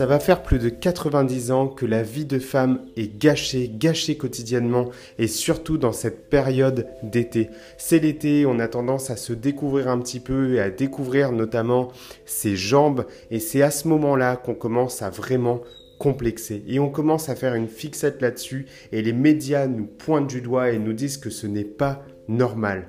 Ça 0.00 0.06
va 0.06 0.18
faire 0.18 0.42
plus 0.42 0.58
de 0.58 0.70
90 0.70 1.50
ans 1.50 1.68
que 1.68 1.84
la 1.84 2.02
vie 2.02 2.24
de 2.24 2.38
femme 2.38 2.80
est 2.96 3.18
gâchée, 3.18 3.70
gâchée 3.70 4.16
quotidiennement 4.16 4.88
et 5.18 5.26
surtout 5.26 5.76
dans 5.76 5.92
cette 5.92 6.30
période 6.30 6.86
d'été. 7.02 7.50
C'est 7.76 7.98
l'été, 7.98 8.46
on 8.46 8.60
a 8.60 8.68
tendance 8.68 9.10
à 9.10 9.16
se 9.16 9.34
découvrir 9.34 9.88
un 9.88 9.98
petit 9.98 10.20
peu 10.20 10.54
et 10.54 10.60
à 10.60 10.70
découvrir 10.70 11.32
notamment 11.32 11.88
ses 12.24 12.56
jambes 12.56 13.04
et 13.30 13.40
c'est 13.40 13.60
à 13.60 13.70
ce 13.70 13.88
moment-là 13.88 14.36
qu'on 14.36 14.54
commence 14.54 15.02
à 15.02 15.10
vraiment 15.10 15.60
complexer 15.98 16.62
et 16.66 16.78
on 16.78 16.88
commence 16.88 17.28
à 17.28 17.36
faire 17.36 17.54
une 17.54 17.68
fixette 17.68 18.22
là-dessus 18.22 18.66
et 18.92 19.02
les 19.02 19.12
médias 19.12 19.66
nous 19.66 19.86
pointent 19.86 20.30
du 20.30 20.40
doigt 20.40 20.70
et 20.70 20.78
nous 20.78 20.94
disent 20.94 21.18
que 21.18 21.30
ce 21.30 21.46
n'est 21.46 21.64
pas 21.64 22.02
normal. 22.26 22.88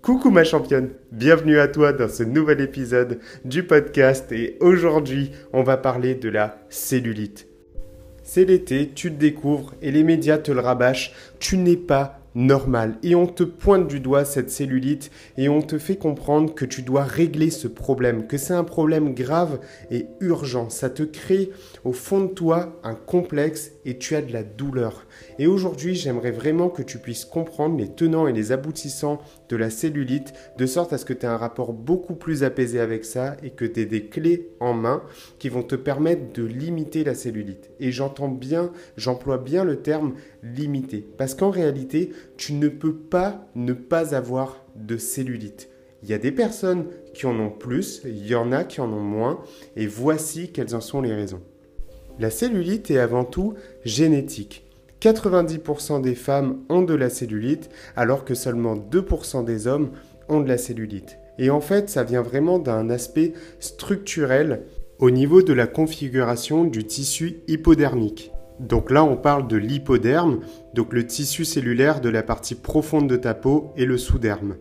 Coucou 0.00 0.30
ma 0.30 0.44
championne, 0.44 0.90
bienvenue 1.10 1.58
à 1.58 1.66
toi 1.66 1.92
dans 1.92 2.08
ce 2.08 2.22
nouvel 2.22 2.60
épisode 2.60 3.18
du 3.44 3.64
podcast 3.64 4.30
et 4.30 4.56
aujourd'hui 4.60 5.32
on 5.52 5.64
va 5.64 5.76
parler 5.76 6.14
de 6.14 6.28
la 6.28 6.56
cellulite. 6.70 7.48
C'est 8.22 8.44
l'été, 8.44 8.92
tu 8.94 9.10
te 9.10 9.18
découvres 9.18 9.74
et 9.82 9.90
les 9.90 10.04
médias 10.04 10.38
te 10.38 10.52
le 10.52 10.60
rabâchent, 10.60 11.12
tu 11.40 11.58
n'es 11.58 11.76
pas 11.76 12.17
normal. 12.38 12.98
Et 13.02 13.16
on 13.16 13.26
te 13.26 13.42
pointe 13.42 13.88
du 13.88 13.98
doigt 13.98 14.24
cette 14.24 14.50
cellulite 14.50 15.10
et 15.36 15.48
on 15.48 15.60
te 15.60 15.76
fait 15.76 15.96
comprendre 15.96 16.54
que 16.54 16.64
tu 16.64 16.82
dois 16.82 17.02
régler 17.02 17.50
ce 17.50 17.66
problème, 17.66 18.28
que 18.28 18.38
c'est 18.38 18.54
un 18.54 18.62
problème 18.62 19.12
grave 19.12 19.58
et 19.90 20.06
urgent. 20.20 20.70
Ça 20.70 20.88
te 20.88 21.02
crée 21.02 21.50
au 21.84 21.92
fond 21.92 22.20
de 22.20 22.28
toi 22.28 22.78
un 22.84 22.94
complexe 22.94 23.72
et 23.84 23.98
tu 23.98 24.14
as 24.14 24.22
de 24.22 24.32
la 24.32 24.44
douleur. 24.44 25.06
Et 25.40 25.48
aujourd'hui, 25.48 25.96
j'aimerais 25.96 26.30
vraiment 26.30 26.68
que 26.68 26.82
tu 26.82 26.98
puisses 26.98 27.24
comprendre 27.24 27.76
les 27.76 27.88
tenants 27.88 28.28
et 28.28 28.32
les 28.32 28.52
aboutissants 28.52 29.18
de 29.48 29.56
la 29.56 29.68
cellulite 29.68 30.32
de 30.58 30.66
sorte 30.66 30.92
à 30.92 30.98
ce 30.98 31.04
que 31.04 31.12
tu 31.12 31.26
aies 31.26 31.28
un 31.28 31.36
rapport 31.36 31.72
beaucoup 31.72 32.14
plus 32.14 32.44
apaisé 32.44 32.78
avec 32.78 33.04
ça 33.04 33.36
et 33.42 33.50
que 33.50 33.64
tu 33.64 33.80
aies 33.80 33.86
des 33.86 34.06
clés 34.06 34.50
en 34.60 34.74
main 34.74 35.02
qui 35.40 35.48
vont 35.48 35.64
te 35.64 35.74
permettre 35.74 36.32
de 36.34 36.44
limiter 36.44 37.02
la 37.02 37.14
cellulite. 37.14 37.70
Et 37.80 37.90
j'entends 37.90 38.28
bien, 38.28 38.70
j'emploie 38.96 39.38
bien 39.38 39.64
le 39.64 39.82
terme 39.82 40.14
limiter 40.44 41.04
parce 41.16 41.34
qu'en 41.34 41.50
réalité, 41.50 42.12
tu 42.36 42.52
ne 42.52 42.68
peux 42.68 42.94
pas 42.94 43.46
ne 43.54 43.72
pas 43.72 44.14
avoir 44.14 44.64
de 44.76 44.96
cellulite. 44.96 45.68
Il 46.02 46.08
y 46.08 46.14
a 46.14 46.18
des 46.18 46.30
personnes 46.30 46.86
qui 47.14 47.26
en 47.26 47.38
ont 47.40 47.50
plus, 47.50 48.02
il 48.04 48.26
y 48.26 48.34
en 48.34 48.52
a 48.52 48.64
qui 48.64 48.80
en 48.80 48.92
ont 48.92 49.00
moins, 49.00 49.40
et 49.76 49.86
voici 49.86 50.52
quelles 50.52 50.74
en 50.74 50.80
sont 50.80 51.00
les 51.00 51.14
raisons. 51.14 51.42
La 52.20 52.30
cellulite 52.30 52.90
est 52.90 52.98
avant 52.98 53.24
tout 53.24 53.54
génétique. 53.84 54.64
90% 55.00 56.00
des 56.00 56.14
femmes 56.14 56.58
ont 56.68 56.82
de 56.82 56.94
la 56.94 57.10
cellulite, 57.10 57.70
alors 57.96 58.24
que 58.24 58.34
seulement 58.34 58.76
2% 58.76 59.44
des 59.44 59.66
hommes 59.66 59.90
ont 60.28 60.40
de 60.40 60.48
la 60.48 60.58
cellulite. 60.58 61.18
Et 61.38 61.50
en 61.50 61.60
fait, 61.60 61.88
ça 61.88 62.02
vient 62.02 62.22
vraiment 62.22 62.58
d'un 62.58 62.90
aspect 62.90 63.32
structurel 63.60 64.64
au 64.98 65.10
niveau 65.10 65.42
de 65.42 65.52
la 65.52 65.68
configuration 65.68 66.64
du 66.64 66.84
tissu 66.84 67.40
hypodermique. 67.46 68.32
Donc 68.60 68.90
là, 68.90 69.04
on 69.04 69.16
parle 69.16 69.46
de 69.48 69.56
l'hypoderme, 69.56 70.40
donc 70.74 70.92
le 70.92 71.06
tissu 71.06 71.44
cellulaire 71.44 72.00
de 72.00 72.08
la 72.08 72.22
partie 72.22 72.54
profonde 72.54 73.08
de 73.08 73.16
ta 73.16 73.34
peau 73.34 73.72
et 73.76 73.84
le 73.84 73.98
sous-derme. 73.98 74.56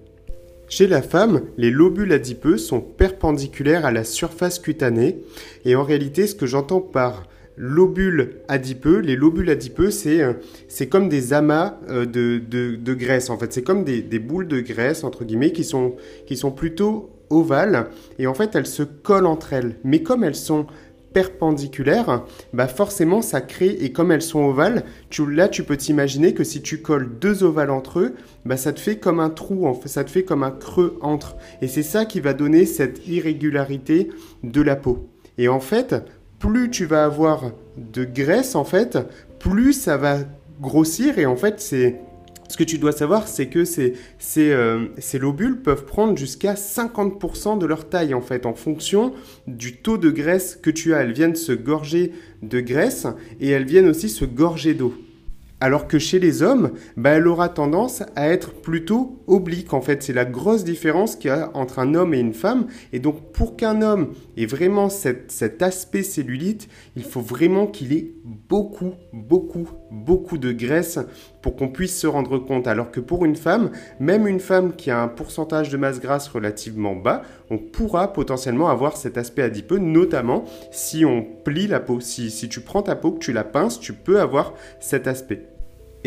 Chez 0.69 0.87
la 0.87 1.01
femme, 1.01 1.43
les 1.57 1.71
lobules 1.71 2.11
adipeux 2.11 2.57
sont 2.57 2.81
perpendiculaires 2.81 3.85
à 3.85 3.91
la 3.91 4.03
surface 4.03 4.59
cutanée 4.59 5.23
et 5.63 5.75
en 5.75 5.83
réalité, 5.83 6.27
ce 6.27 6.35
que 6.35 6.45
j'entends 6.45 6.81
par 6.81 7.23
lobules 7.55 8.41
adipeux, 8.49 8.99
les 8.99 9.15
lobules 9.15 9.49
adipeux, 9.49 9.91
c'est 9.91 10.21
euh, 10.21 10.33
comme 10.89 11.09
des 11.09 11.33
amas 11.33 11.77
euh, 11.89 12.05
de, 12.05 12.93
graisse 12.93 13.29
en 13.29 13.37
fait, 13.37 13.53
c'est 13.53 13.63
comme 13.63 13.83
des, 13.83 14.19
boules 14.19 14.47
de 14.47 14.59
graisse 14.59 15.03
entre 15.03 15.23
guillemets 15.23 15.53
qui 15.53 15.63
sont, 15.63 15.95
qui 16.27 16.35
sont 16.35 16.51
plutôt 16.51 17.09
ovales 17.29 17.87
et 18.19 18.27
en 18.27 18.33
fait 18.33 18.55
elles 18.55 18.67
se 18.67 18.83
collent 18.83 19.25
entre 19.25 19.53
elles. 19.53 19.77
Mais 19.83 20.03
comme 20.03 20.23
elles 20.23 20.35
sont 20.35 20.67
perpendiculaires, 21.17 22.25
bah 22.53 22.67
forcément 22.67 23.23
ça 23.23 23.41
crée, 23.41 23.75
et 23.81 23.91
comme 23.91 24.11
elles 24.11 24.21
sont 24.21 24.43
ovales, 24.43 24.83
tu, 25.09 25.27
là 25.27 25.47
tu 25.47 25.63
peux 25.63 25.75
t'imaginer 25.75 26.35
que 26.35 26.43
si 26.43 26.61
tu 26.61 26.83
colles 26.83 27.09
deux 27.19 27.43
ovales 27.43 27.71
entre 27.71 28.01
eux, 28.01 28.13
bah 28.45 28.55
ça 28.55 28.71
te 28.71 28.79
fait 28.79 28.97
comme 28.97 29.19
un 29.19 29.31
trou, 29.31 29.65
en 29.65 29.73
fait, 29.73 29.89
ça 29.89 30.03
te 30.03 30.11
fait 30.11 30.21
comme 30.21 30.43
un 30.43 30.51
creux 30.51 30.99
entre. 31.01 31.35
Et 31.63 31.67
c'est 31.67 31.81
ça 31.81 32.05
qui 32.05 32.19
va 32.19 32.35
donner 32.35 32.67
cette 32.67 33.07
irrégularité 33.07 34.09
de 34.43 34.61
la 34.61 34.75
peau. 34.75 35.09
Et 35.39 35.47
en 35.47 35.59
fait, 35.59 35.95
plus 36.37 36.69
tu 36.69 36.85
vas 36.85 37.05
avoir 37.05 37.45
de 37.77 38.03
graisse, 38.03 38.53
en 38.53 38.63
fait, 38.63 38.99
plus 39.39 39.73
ça 39.73 39.97
va 39.97 40.19
grossir, 40.61 41.17
et 41.17 41.25
en 41.25 41.35
fait 41.35 41.59
c'est 41.59 41.99
ce 42.47 42.57
que 42.57 42.63
tu 42.63 42.77
dois 42.77 42.91
savoir, 42.91 43.27
c'est 43.27 43.47
que 43.47 43.65
ces, 43.65 43.93
euh, 44.37 44.87
lobules 45.13 45.61
peuvent 45.61 45.85
prendre 45.85 46.17
jusqu'à 46.17 46.55
50% 46.55 47.57
de 47.57 47.65
leur 47.65 47.89
taille, 47.89 48.13
en 48.13 48.21
fait, 48.21 48.45
en 48.45 48.53
fonction 48.53 49.13
du 49.47 49.77
taux 49.77 49.97
de 49.97 50.09
graisse 50.09 50.57
que 50.61 50.69
tu 50.69 50.93
as. 50.93 51.01
Elles 51.01 51.13
viennent 51.13 51.35
se 51.35 51.51
gorger 51.51 52.11
de 52.41 52.59
graisse 52.59 53.07
et 53.39 53.49
elles 53.49 53.65
viennent 53.65 53.89
aussi 53.89 54.09
se 54.09 54.25
gorger 54.25 54.73
d'eau. 54.73 54.93
Alors 55.59 55.87
que 55.87 55.97
chez 55.97 56.19
les 56.19 56.43
hommes, 56.43 56.71
bah, 56.97 57.11
elle 57.11 57.27
aura 57.27 57.49
tendance 57.49 58.03
à 58.15 58.29
être 58.29 58.53
plutôt 58.53 59.23
oblique. 59.25 59.73
En 59.73 59.81
fait, 59.81 60.03
c'est 60.03 60.13
la 60.13 60.25
grosse 60.25 60.63
différence 60.63 61.15
qu'il 61.15 61.29
y 61.29 61.33
a 61.33 61.49
entre 61.55 61.79
un 61.79 61.95
homme 61.95 62.13
et 62.13 62.19
une 62.19 62.35
femme. 62.35 62.67
Et 62.93 62.99
donc, 62.99 63.31
pour 63.31 63.57
qu'un 63.57 63.81
homme 63.81 64.13
ait 64.37 64.45
vraiment 64.45 64.89
cet 64.89 65.61
aspect 65.63 66.03
cellulite, 66.03 66.69
il 66.95 67.03
faut 67.03 67.21
vraiment 67.21 67.65
qu'il 67.65 67.91
ait 67.93 68.13
beaucoup, 68.49 68.93
beaucoup, 69.13 69.67
beaucoup 69.91 70.37
de 70.37 70.51
graisse 70.51 70.99
pour 71.41 71.55
qu'on 71.55 71.69
puisse 71.69 71.99
se 71.99 72.07
rendre 72.07 72.37
compte. 72.39 72.67
Alors 72.67 72.91
que 72.91 72.99
pour 72.99 73.25
une 73.25 73.35
femme, 73.35 73.71
même 73.99 74.27
une 74.27 74.39
femme 74.39 74.73
qui 74.75 74.91
a 74.91 75.01
un 75.01 75.07
pourcentage 75.07 75.69
de 75.69 75.77
masse 75.77 75.99
grasse 75.99 76.27
relativement 76.27 76.95
bas, 76.95 77.23
on 77.49 77.57
pourra 77.57 78.13
potentiellement 78.13 78.69
avoir 78.69 78.97
cet 78.97 79.17
aspect 79.17 79.43
adipeux, 79.43 79.79
notamment 79.79 80.45
si 80.71 81.05
on 81.05 81.25
plie 81.43 81.67
la 81.67 81.79
peau. 81.79 81.99
Si, 81.99 82.31
si 82.31 82.49
tu 82.49 82.61
prends 82.61 82.83
ta 82.83 82.95
peau, 82.95 83.11
que 83.11 83.19
tu 83.19 83.33
la 83.33 83.43
pinces, 83.43 83.79
tu 83.79 83.93
peux 83.93 84.19
avoir 84.19 84.53
cet 84.79 85.07
aspect. 85.07 85.56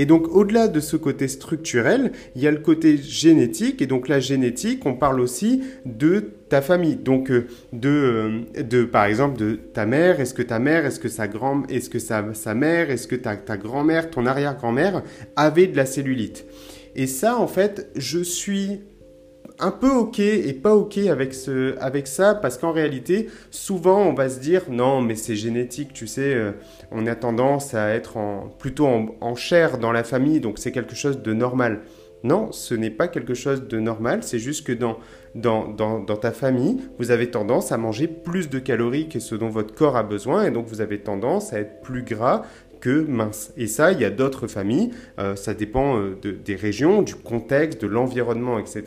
Et 0.00 0.06
donc 0.06 0.34
au-delà 0.34 0.66
de 0.66 0.80
ce 0.80 0.96
côté 0.96 1.28
structurel, 1.28 2.12
il 2.34 2.40
y 2.40 2.46
a 2.46 2.50
le 2.50 2.60
côté 2.60 2.96
génétique. 2.96 3.82
Et 3.82 3.86
donc 3.86 4.08
la 4.08 4.18
génétique, 4.18 4.86
on 4.86 4.94
parle 4.94 5.20
aussi 5.20 5.62
de 5.84 6.30
ta 6.48 6.62
famille. 6.62 6.96
Donc 6.96 7.30
euh, 7.30 7.48
de, 7.74 7.90
euh, 7.90 8.62
de 8.62 8.84
par 8.84 9.04
exemple 9.04 9.38
de 9.38 9.56
ta 9.56 9.84
mère. 9.84 10.18
Est-ce 10.18 10.32
que 10.32 10.40
ta 10.40 10.58
mère, 10.58 10.86
est-ce 10.86 11.00
que 11.00 11.10
sa 11.10 11.28
grand, 11.28 11.70
est-ce 11.70 11.90
que 11.90 11.98
sa, 11.98 12.24
sa 12.32 12.54
mère, 12.54 12.90
est-ce 12.90 13.06
que 13.06 13.14
ta, 13.14 13.36
ta 13.36 13.58
grand-mère, 13.58 14.08
ton 14.08 14.24
arrière-grand-mère 14.24 15.02
avait 15.36 15.66
de 15.66 15.76
la 15.76 15.84
cellulite? 15.84 16.46
Et 16.96 17.06
ça, 17.06 17.38
en 17.38 17.46
fait, 17.46 17.90
je 17.94 18.20
suis 18.20 18.80
un 19.60 19.70
peu 19.70 19.90
ok 19.90 20.18
et 20.18 20.52
pas 20.52 20.74
ok 20.74 20.98
avec, 20.98 21.34
ça 21.34 22.34
parce 22.34 22.58
qu'en 22.58 22.72
réalité, 22.72 23.28
souvent 23.50 24.02
on 24.02 24.14
va 24.14 24.28
se 24.28 24.40
dire 24.40 24.62
non, 24.70 25.00
mais 25.00 25.14
c'est 25.14 25.36
génétique, 25.36 25.92
tu 25.92 26.06
sais, 26.06 26.34
euh, 26.34 26.52
on 26.90 27.06
a 27.06 27.14
tendance 27.14 27.74
à 27.74 27.90
être 27.90 28.16
en, 28.16 28.48
plutôt 28.58 28.86
en, 28.86 29.34
chair 29.34 29.78
dans 29.78 29.92
la 29.92 30.04
famille, 30.04 30.40
donc 30.40 30.58
c'est 30.58 30.72
quelque 30.72 30.94
chose 30.94 31.22
de 31.22 31.32
normal. 31.32 31.80
Non, 32.22 32.52
ce 32.52 32.74
n'est 32.74 32.90
pas 32.90 33.08
quelque 33.08 33.32
chose 33.32 33.66
de 33.66 33.80
normal, 33.80 34.22
c'est 34.22 34.38
juste 34.38 34.66
que 34.66 34.72
dans, 34.72 34.98
ta 36.16 36.32
famille, 36.32 36.76
vous 36.98 37.10
avez 37.10 37.30
tendance 37.30 37.72
à 37.72 37.78
manger 37.78 38.08
plus 38.08 38.50
de 38.50 38.58
calories 38.58 39.08
que 39.08 39.20
ce 39.20 39.34
dont 39.34 39.48
votre 39.48 39.74
corps 39.74 39.96
a 39.96 40.02
besoin, 40.02 40.44
et 40.44 40.50
donc 40.50 40.66
vous 40.66 40.82
avez 40.82 40.98
tendance 40.98 41.54
à 41.54 41.60
être 41.60 41.80
plus 41.80 42.02
gras, 42.02 42.42
que 42.80 43.04
mince. 43.06 43.52
Et 43.56 43.66
ça, 43.66 43.92
il 43.92 44.00
y 44.00 44.04
a 44.04 44.10
d'autres 44.10 44.46
familles, 44.46 44.90
euh, 45.18 45.36
ça 45.36 45.54
dépend 45.54 45.98
euh, 45.98 46.18
des 46.22 46.56
régions, 46.56 47.02
du 47.02 47.14
contexte, 47.14 47.82
de 47.82 47.86
l'environnement, 47.86 48.58
etc., 48.58 48.84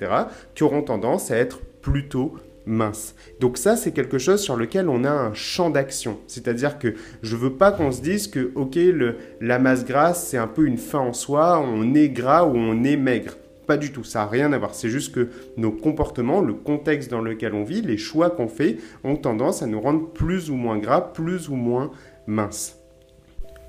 qui 0.55 0.63
auront 0.63 0.81
tendance 0.81 1.31
à 1.31 1.37
être 1.37 1.59
plutôt 1.81 2.33
minces. 2.65 3.15
Donc 3.39 3.57
ça, 3.57 3.75
c'est 3.75 3.91
quelque 3.91 4.17
chose 4.17 4.41
sur 4.41 4.55
lequel 4.55 4.89
on 4.89 5.03
a 5.03 5.11
un 5.11 5.33
champ 5.33 5.69
d'action. 5.69 6.19
C'est-à-dire 6.27 6.79
que 6.79 6.95
je 7.21 7.35
veux 7.35 7.53
pas 7.53 7.71
qu'on 7.71 7.91
se 7.91 8.01
dise 8.01 8.27
que, 8.27 8.51
ok, 8.55 8.75
le, 8.75 9.17
la 9.41 9.59
masse 9.59 9.85
grasse, 9.85 10.27
c'est 10.27 10.37
un 10.37 10.47
peu 10.47 10.65
une 10.65 10.77
fin 10.77 10.99
en 10.99 11.13
soi, 11.13 11.59
on 11.59 11.93
est 11.93 12.09
gras 12.09 12.45
ou 12.45 12.55
on 12.55 12.83
est 12.83 12.97
maigre. 12.97 13.33
Pas 13.67 13.77
du 13.77 13.91
tout, 13.91 14.03
ça 14.03 14.19
n'a 14.19 14.27
rien 14.27 14.51
à 14.51 14.57
voir. 14.57 14.75
C'est 14.75 14.89
juste 14.89 15.13
que 15.13 15.29
nos 15.55 15.71
comportements, 15.71 16.41
le 16.41 16.53
contexte 16.53 17.09
dans 17.09 17.21
lequel 17.21 17.53
on 17.53 17.63
vit, 17.63 17.81
les 17.81 17.97
choix 17.97 18.29
qu'on 18.29 18.49
fait, 18.49 18.77
ont 19.03 19.15
tendance 19.15 19.63
à 19.63 19.67
nous 19.67 19.79
rendre 19.79 20.09
plus 20.09 20.49
ou 20.49 20.55
moins 20.55 20.77
gras, 20.77 21.01
plus 21.01 21.49
ou 21.49 21.55
moins 21.55 21.91
minces. 22.27 22.82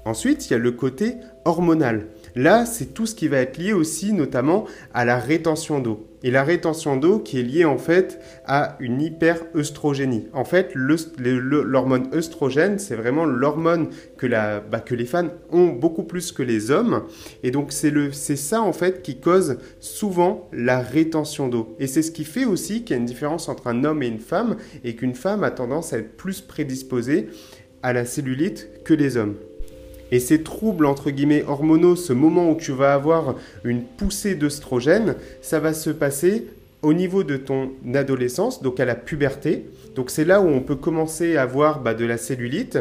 Ensuite, 0.04 0.48
il 0.48 0.52
y 0.52 0.56
a 0.56 0.58
le 0.58 0.72
côté 0.72 1.16
hormonal. 1.44 2.06
Là, 2.36 2.66
c'est 2.66 2.94
tout 2.94 3.06
ce 3.06 3.14
qui 3.14 3.28
va 3.28 3.38
être 3.38 3.58
lié 3.58 3.72
aussi 3.72 4.12
notamment 4.12 4.64
à 4.92 5.04
la 5.04 5.18
rétention 5.18 5.78
d'eau. 5.78 6.08
Et 6.22 6.30
la 6.30 6.42
rétention 6.42 6.96
d'eau 6.96 7.18
qui 7.18 7.38
est 7.38 7.42
liée 7.42 7.64
en 7.64 7.78
fait 7.78 8.18
à 8.46 8.76
une 8.80 9.00
hyperœstrogénie. 9.00 10.28
En 10.32 10.44
fait, 10.44 10.72
l'hormone 10.74 12.08
œstrogène, 12.14 12.78
c'est 12.78 12.96
vraiment 12.96 13.24
l'hormone 13.24 13.88
que, 14.16 14.26
bah, 14.26 14.80
que 14.80 14.94
les 14.94 15.04
femmes 15.04 15.30
ont 15.50 15.68
beaucoup 15.68 16.02
plus 16.02 16.32
que 16.32 16.42
les 16.42 16.70
hommes. 16.70 17.04
Et 17.42 17.50
donc, 17.50 17.72
c'est 17.72 18.36
ça 18.36 18.62
en 18.62 18.72
fait 18.72 19.02
qui 19.02 19.20
cause 19.20 19.58
souvent 19.80 20.48
la 20.52 20.80
rétention 20.80 21.48
d'eau. 21.48 21.76
Et 21.78 21.86
c'est 21.86 22.02
ce 22.02 22.10
qui 22.10 22.24
fait 22.24 22.46
aussi 22.46 22.84
qu'il 22.84 22.96
y 22.96 22.98
a 22.98 23.00
une 23.00 23.06
différence 23.06 23.48
entre 23.48 23.68
un 23.68 23.84
homme 23.84 24.02
et 24.02 24.08
une 24.08 24.18
femme 24.18 24.56
et 24.82 24.96
qu'une 24.96 25.14
femme 25.14 25.44
a 25.44 25.50
tendance 25.50 25.92
à 25.92 25.98
être 25.98 26.16
plus 26.16 26.40
prédisposée 26.40 27.28
à 27.82 27.92
la 27.92 28.06
cellulite 28.06 28.82
que 28.84 28.94
les 28.94 29.18
hommes. 29.18 29.36
Et 30.12 30.20
ces 30.20 30.42
troubles, 30.42 30.86
entre 30.86 31.10
guillemets, 31.10 31.44
hormonaux, 31.46 31.96
ce 31.96 32.12
moment 32.12 32.50
où 32.50 32.56
tu 32.56 32.72
vas 32.72 32.94
avoir 32.94 33.34
une 33.64 33.82
poussée 33.82 34.34
d'œstrogène, 34.34 35.16
ça 35.42 35.60
va 35.60 35.72
se 35.72 35.90
passer 35.90 36.46
au 36.84 36.92
niveau 36.92 37.24
de 37.24 37.36
ton 37.36 37.70
adolescence, 37.94 38.62
donc 38.62 38.78
à 38.78 38.84
la 38.84 38.94
puberté. 38.94 39.64
Donc 39.94 40.10
c'est 40.10 40.24
là 40.24 40.40
où 40.40 40.46
on 40.46 40.60
peut 40.60 40.76
commencer 40.76 41.36
à 41.36 41.42
avoir 41.42 41.80
bah, 41.80 41.94
de 41.94 42.04
la 42.04 42.18
cellulite. 42.18 42.78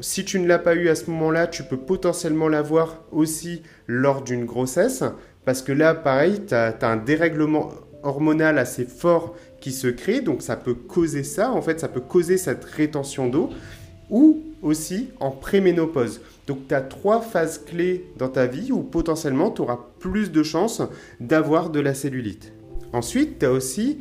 Si 0.00 0.24
tu 0.24 0.38
ne 0.38 0.46
l'as 0.46 0.58
pas 0.58 0.74
eu 0.74 0.88
à 0.88 0.94
ce 0.94 1.10
moment-là, 1.10 1.48
tu 1.48 1.64
peux 1.64 1.76
potentiellement 1.76 2.48
l'avoir 2.48 3.02
aussi 3.10 3.62
lors 3.86 4.22
d'une 4.22 4.44
grossesse, 4.44 5.02
parce 5.44 5.62
que 5.62 5.72
là, 5.72 5.94
pareil, 5.94 6.42
tu 6.46 6.54
as, 6.54 6.76
un 6.82 6.96
dérèglement 6.96 7.70
hormonal 8.02 8.56
assez 8.58 8.84
fort 8.84 9.34
qui 9.60 9.72
se 9.72 9.88
crée, 9.88 10.20
donc 10.20 10.42
ça 10.42 10.56
peut 10.56 10.74
causer 10.74 11.24
ça, 11.24 11.50
en 11.50 11.60
fait, 11.60 11.80
ça 11.80 11.88
peut 11.88 12.00
causer 12.00 12.38
cette 12.38 12.64
rétention 12.64 13.28
d'eau, 13.28 13.50
ou 14.10 14.44
aussi 14.62 15.08
en 15.20 15.30
préménopause. 15.30 16.20
Donc 16.46 16.68
tu 16.68 16.74
as 16.74 16.80
trois 16.80 17.20
phases 17.20 17.58
clés 17.58 18.06
dans 18.18 18.28
ta 18.28 18.46
vie 18.46 18.72
où 18.72 18.82
potentiellement 18.82 19.50
tu 19.50 19.62
auras 19.62 19.78
plus 19.98 20.30
de 20.32 20.42
chances 20.42 20.82
d'avoir 21.20 21.70
de 21.70 21.80
la 21.80 21.94
cellulite. 21.94 22.52
Ensuite, 22.92 23.38
tu 23.38 23.46
as 23.46 23.52
aussi 23.52 23.98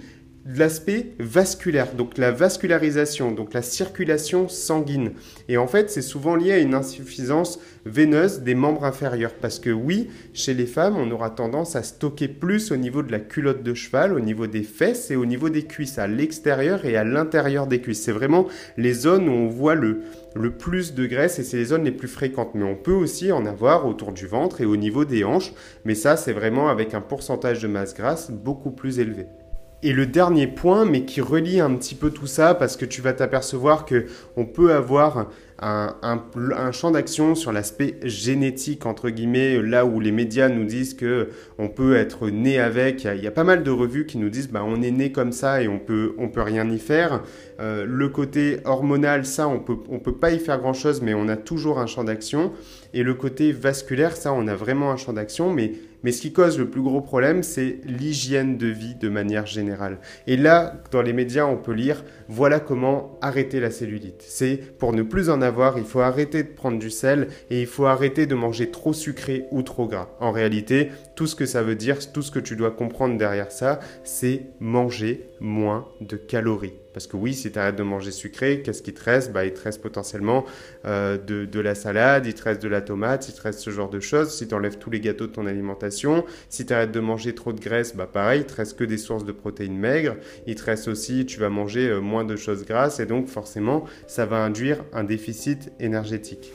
l'aspect 0.58 1.14
vasculaire, 1.20 1.94
donc 1.94 2.18
la 2.18 2.32
vascularisation, 2.32 3.32
donc 3.32 3.54
la 3.54 3.62
circulation 3.62 4.48
sanguine. 4.48 5.12
Et 5.48 5.58
en 5.58 5.68
fait, 5.68 5.90
c'est 5.90 6.02
souvent 6.02 6.36
lié 6.36 6.54
à 6.54 6.58
une 6.60 6.74
insuffisance 6.74 7.60
veineuse 7.86 8.42
des 8.42 8.56
membres 8.56 8.84
inférieurs. 8.84 9.34
Parce 9.34 9.60
que 9.60 9.70
oui, 9.70 10.10
chez 10.34 10.54
les 10.54 10.66
femmes, 10.66 10.98
on 10.98 11.12
aura 11.12 11.30
tendance 11.30 11.76
à 11.76 11.84
stocker 11.84 12.28
plus 12.28 12.72
au 12.72 12.78
niveau 12.78 13.04
de 13.04 13.12
la 13.12 13.20
culotte 13.20 13.64
de 13.64 13.74
cheval, 13.74 14.14
au 14.14 14.20
niveau 14.20 14.48
des 14.48 14.64
fesses 14.64 15.12
et 15.12 15.16
au 15.16 15.26
niveau 15.26 15.50
des 15.50 15.64
cuisses, 15.64 16.00
à 16.00 16.08
l'extérieur 16.08 16.86
et 16.86 16.96
à 16.98 17.04
l'intérieur 17.04 17.68
des 17.68 17.80
cuisses. 17.80 18.02
C'est 18.02 18.12
vraiment 18.12 18.48
les 18.78 18.94
zones 18.94 19.30
où 19.30 19.34
on 19.34 19.50
voit 19.50 19.76
le, 19.76 20.02
le 20.36 20.52
plus 20.52 20.96
de 20.96 21.06
graisse 21.06 21.38
et 21.40 21.44
c'est 21.44 21.58
les 21.58 21.66
zones 21.66 21.84
les 21.84 21.92
plus 21.92 22.08
fréquentes. 22.08 22.56
Mais 22.56 22.66
on 22.66 22.76
peut 22.76 22.94
aussi 22.94 23.32
en 23.32 23.46
avoir 23.46 23.86
autour 23.86 24.14
du 24.14 24.26
ventre 24.26 24.62
et 24.62 24.66
au 24.66 24.78
niveau 24.78 25.06
des 25.06 25.24
hanches. 25.24 25.54
Mais 25.86 25.96
ça, 25.96 26.18
c'est 26.18 26.34
vraiment 26.34 26.70
avec 26.70 26.94
un 26.96 27.02
pourcentage 27.02 27.62
de 27.62 27.68
masse 27.68 27.94
grasse 27.94 28.32
beaucoup 28.32 28.72
plus 28.72 29.00
élevé. 29.00 29.28
Et 29.82 29.94
le 29.94 30.06
dernier 30.06 30.48
point, 30.48 30.84
mais 30.84 31.06
qui 31.06 31.22
relie 31.22 31.62
un 31.62 31.74
petit 31.76 31.96
peu 31.96 32.12
tout 32.12 32.28
ça, 32.28 32.54
parce 32.54 32.76
que 32.76 32.84
tu 32.86 33.02
vas 33.02 33.14
t'apercevoir 33.14 33.86
que 33.86 34.08
on 34.36 34.46
peut 34.46 34.74
avoir 34.74 35.30
un, 35.62 36.72
champ 36.72 36.92
d'action 36.92 37.36
sur 37.36 37.52
l'aspect 37.52 37.96
génétique, 38.04 38.86
entre 38.86 39.10
guillemets, 39.10 39.62
là 39.62 39.86
où 39.86 40.00
les 40.00 40.12
médias 40.12 40.50
nous 40.50 40.66
disent 40.66 40.94
que 40.94 41.30
on 41.58 41.70
peut 41.70 41.96
être 41.96 42.30
né 42.30 42.60
avec. 42.60 43.06
Il 43.06 43.24
y, 43.24 43.28
a, 43.28 43.32
pas 43.32 43.44
mal 43.44 43.64
de 43.64 43.72
revues 43.72 44.06
qui 44.06 44.18
nous 44.18 44.30
disent 44.30 44.50
bah, 44.50 44.64
on 44.66 44.82
est 44.82 44.92
né 44.92 45.12
comme 45.12 45.32
ça 45.32 45.62
et 45.62 45.68
on 45.68 45.80
peut, 45.80 46.14
on 46.18 46.30
peut 46.30 46.42
rien 46.42 46.70
y 46.70 46.80
faire. 46.80 47.22
Euh, 47.60 47.86
le 47.86 48.10
côté 48.10 48.60
hormonal, 48.66 49.26
ça, 49.26 49.48
on 49.48 49.60
peut, 49.60 49.78
on 49.90 50.00
peut 50.00 50.16
pas 50.16 50.32
y 50.32 50.40
faire 50.40 50.60
grand 50.60 50.74
chose, 50.74 51.02
mais 51.02 51.14
on 51.14 51.28
a 51.28 51.38
toujours 51.38 51.80
un 51.80 51.88
champ 51.88 52.04
d'action. 52.04 52.52
Et 52.94 53.04
le 53.04 53.14
côté 53.14 53.52
vasculaire, 53.52 54.16
ça, 54.16 54.34
on 54.34 54.48
a 54.48 54.56
vraiment 54.56 54.92
un 54.92 54.98
champ 54.98 55.14
d'action, 55.14 55.54
mais 55.54 55.74
mais 56.04 56.12
ce 56.12 56.22
qui 56.22 56.34
cause 56.34 56.58
le 56.58 56.70
plus 56.70 56.82
gros 56.82 57.02
problème, 57.02 57.44
c'est 57.44 57.80
l'hygiène 57.86 58.58
de 58.58 58.68
vie 58.68 58.96
de 58.96 59.10
manière 59.10 59.46
générale. 59.46 60.00
Et 60.28 60.38
là, 60.38 60.82
dans 60.92 61.02
les 61.02 61.14
médias, 61.14 61.46
on 61.46 61.58
peut 61.58 61.74
lire 61.74 62.04
voilà 62.28 62.60
comment 62.60 63.18
arrêter 63.22 63.60
la 63.60 63.72
cellulite. 63.72 64.24
C'est 64.28 64.58
pour 64.78 64.94
ne 64.94 65.04
plus 65.04 65.30
en 65.30 65.42
avoir, 65.42 65.78
il 65.78 65.84
faut 65.84 66.00
arrêter 66.00 66.44
de 66.44 66.50
prendre 66.50 66.80
du 66.80 66.90
sel 66.90 67.28
et 67.50 67.62
il 67.62 67.68
faut 67.68 67.86
arrêter 67.86 68.26
de 68.26 68.36
manger 68.36 68.72
trop 68.72 68.94
sucré 68.94 69.46
ou 69.52 69.62
trop 69.62 69.88
gras. 69.88 70.10
En 70.20 70.32
réalité, 70.32 70.92
tout 71.16 71.28
ce 71.28 71.36
que 71.36 71.46
ça 71.46 71.64
veut 71.64 71.76
dire, 71.76 71.98
tout 72.12 72.22
ce 72.22 72.32
que 72.32 72.40
tu 72.40 72.56
dois 72.56 72.72
comprendre 72.72 73.18
derrière 73.18 73.52
ça, 73.52 73.80
c'est 74.04 74.44
manger 74.60 75.30
moins 75.40 75.88
de 76.02 76.16
calories. 76.16 76.79
Parce 77.00 77.08
que 77.08 77.16
oui, 77.16 77.34
si 77.34 77.50
tu 77.50 77.58
arrêtes 77.58 77.78
de 77.78 77.84
manger 77.84 78.12
sucré, 78.12 78.62
qu'est-ce 78.62 78.84
qui 78.84 78.94
te 78.94 79.02
reste? 79.02 79.32
Bah, 79.32 79.46
Il 79.46 79.54
te 79.54 79.62
reste 79.62 79.82
potentiellement 79.82 80.44
euh, 80.84 81.18
de, 81.18 81.60
la 81.62 81.74
salade, 81.74 82.26
il 82.26 82.34
te 82.34 82.58
de 82.58 82.68
la 82.68 82.82
tomate, 82.82 83.30
il 83.30 83.34
te 83.34 83.42
reste 83.42 83.60
ce 83.60 83.70
genre 83.70 83.90
de 83.90 84.02
choses. 84.02 84.36
Si 84.36 84.50
tu 84.50 84.54
enlèves 84.54 84.80
tous 84.80 84.90
les 84.90 85.00
gâteaux 85.00 85.26
de 85.28 85.32
ton 85.32 85.46
alimentation, 85.46 86.26
si 86.50 86.66
tu 86.66 86.74
arrêtes 86.74 86.92
de 86.92 87.00
manger 87.00 87.34
trop 87.34 87.54
de 87.54 87.62
graisse, 87.62 87.96
bah 87.96 88.06
pareil, 88.06 88.42
il 88.42 88.46
te 88.46 88.54
reste 88.54 88.78
que 88.78 88.84
des 88.84 88.98
sources 88.98 89.24
de 89.24 89.32
protéines 89.32 89.78
maigres. 89.78 90.18
Il 90.46 90.56
te 90.56 90.66
reste 90.66 90.90
aussi, 90.90 91.26
tu 91.26 91.40
vas 91.40 91.48
manger 91.48 91.88
euh, 91.88 92.02
moins 92.02 92.26
de 92.26 92.36
choses 92.36 92.66
grasses 92.66 93.00
et 93.00 93.06
donc 93.06 93.28
forcément, 93.28 93.86
ça 94.08 94.26
va 94.26 94.44
induire 94.44 94.84
un 94.92 95.06
déficit 95.06 95.72
énergétique. 95.80 96.52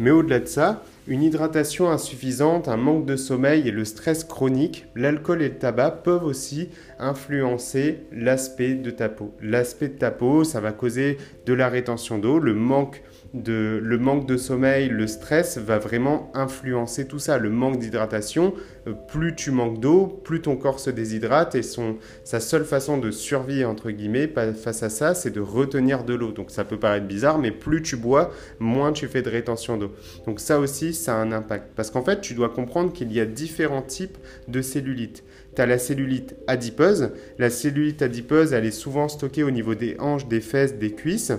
Mais 0.00 0.10
au-delà 0.10 0.40
de 0.40 0.46
ça, 0.46 0.82
une 1.06 1.22
hydratation 1.22 1.90
insuffisante, 1.90 2.68
un 2.68 2.78
manque 2.78 3.04
de 3.04 3.16
sommeil 3.16 3.68
et 3.68 3.70
le 3.70 3.84
stress 3.84 4.24
chronique, 4.24 4.86
l'alcool 4.94 5.42
et 5.42 5.48
le 5.48 5.58
tabac 5.58 5.90
peuvent 6.02 6.24
aussi 6.24 6.70
influencer 6.98 8.06
l'aspect 8.10 8.74
de 8.74 8.90
ta 8.90 9.10
peau. 9.10 9.34
L'aspect 9.42 9.88
de 9.88 9.98
ta 9.98 10.10
peau, 10.10 10.44
ça 10.44 10.60
va 10.60 10.72
causer 10.72 11.18
de 11.44 11.52
la 11.52 11.68
rétention 11.68 12.18
d'eau, 12.18 12.38
le 12.38 12.54
manque 12.54 13.02
de, 13.34 13.80
le 13.82 13.98
manque 13.98 14.26
de 14.26 14.36
sommeil, 14.36 14.88
le 14.88 15.08
stress 15.08 15.58
va 15.58 15.78
vraiment 15.78 16.30
influencer 16.34 17.06
tout 17.06 17.18
ça. 17.18 17.36
Le 17.36 17.50
manque 17.50 17.80
d'hydratation, 17.80 18.54
euh, 18.86 18.92
plus 18.92 19.34
tu 19.34 19.50
manques 19.50 19.80
d'eau, 19.80 20.06
plus 20.06 20.40
ton 20.40 20.56
corps 20.56 20.78
se 20.78 20.88
déshydrate 20.90 21.56
et 21.56 21.62
son, 21.62 21.96
sa 22.22 22.38
seule 22.38 22.64
façon 22.64 22.96
de 22.96 23.10
survivre, 23.10 23.68
entre 23.68 23.90
guillemets, 23.90 24.32
face 24.54 24.84
à 24.84 24.88
ça, 24.88 25.14
c'est 25.14 25.32
de 25.32 25.40
retenir 25.40 26.04
de 26.04 26.14
l'eau. 26.14 26.30
Donc 26.30 26.52
ça 26.52 26.64
peut 26.64 26.78
paraître 26.78 27.06
bizarre, 27.06 27.38
mais 27.38 27.50
plus 27.50 27.82
tu 27.82 27.96
bois, 27.96 28.30
moins 28.60 28.92
tu 28.92 29.08
fais 29.08 29.22
de 29.22 29.30
rétention 29.30 29.76
d'eau. 29.76 29.90
Donc 30.26 30.38
ça 30.38 30.60
aussi, 30.60 30.94
ça 30.94 31.16
a 31.16 31.18
un 31.18 31.32
impact. 31.32 31.72
Parce 31.74 31.90
qu'en 31.90 32.02
fait, 32.02 32.20
tu 32.20 32.34
dois 32.34 32.50
comprendre 32.50 32.92
qu'il 32.92 33.12
y 33.12 33.18
a 33.18 33.26
différents 33.26 33.82
types 33.82 34.16
de 34.46 34.62
cellulite. 34.62 35.24
Tu 35.56 35.62
as 35.62 35.66
la 35.66 35.78
cellulite 35.78 36.36
adipeuse. 36.46 37.10
La 37.38 37.50
cellulite 37.50 38.00
adipeuse, 38.00 38.52
elle 38.52 38.64
est 38.64 38.70
souvent 38.70 39.08
stockée 39.08 39.42
au 39.42 39.50
niveau 39.50 39.74
des 39.74 39.96
hanches, 39.98 40.28
des 40.28 40.40
fesses, 40.40 40.78
des 40.78 40.92
cuisses 40.92 41.32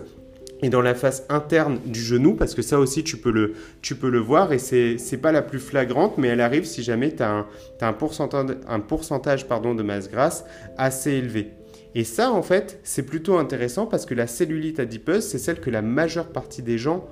et 0.61 0.69
dans 0.69 0.81
la 0.81 0.95
face 0.95 1.25
interne 1.29 1.79
du 1.85 1.99
genou, 2.01 2.35
parce 2.35 2.55
que 2.55 2.61
ça 2.61 2.79
aussi 2.79 3.03
tu 3.03 3.17
peux 3.17 3.31
le, 3.31 4.19
voir, 4.19 4.53
et 4.53 4.59
c'est 4.59 4.97
n'est 5.11 5.17
pas 5.17 5.31
la 5.31 5.41
plus 5.41 5.59
flagrante, 5.59 6.17
mais 6.17 6.29
elle 6.29 6.41
arrive 6.41 6.65
si 6.65 6.83
jamais 6.83 7.13
tu 7.13 7.23
as 7.23 7.45
un, 7.81 7.93
pourcentage, 7.93 8.57
un 8.67 8.79
pourcentage 8.79 9.47
pardon, 9.47 9.75
de 9.75 9.83
masse 9.83 10.09
grasse 10.09 10.45
assez 10.77 11.11
élevé. 11.11 11.51
Et 11.93 12.03
ça, 12.03 12.31
en 12.31 12.41
fait, 12.41 12.79
c'est 12.83 13.03
plutôt 13.03 13.37
intéressant 13.37 13.85
parce 13.85 14.05
que 14.05 14.13
la 14.13 14.27
cellulite 14.27 14.81
adipeuse, 14.81 15.23
c'est 15.23 15.39
celle 15.39 15.61
que 15.61 15.69
la 15.69 15.81
majeure 15.81 16.27
partie 16.27 16.61
des 16.61 16.77
gens 16.77 17.07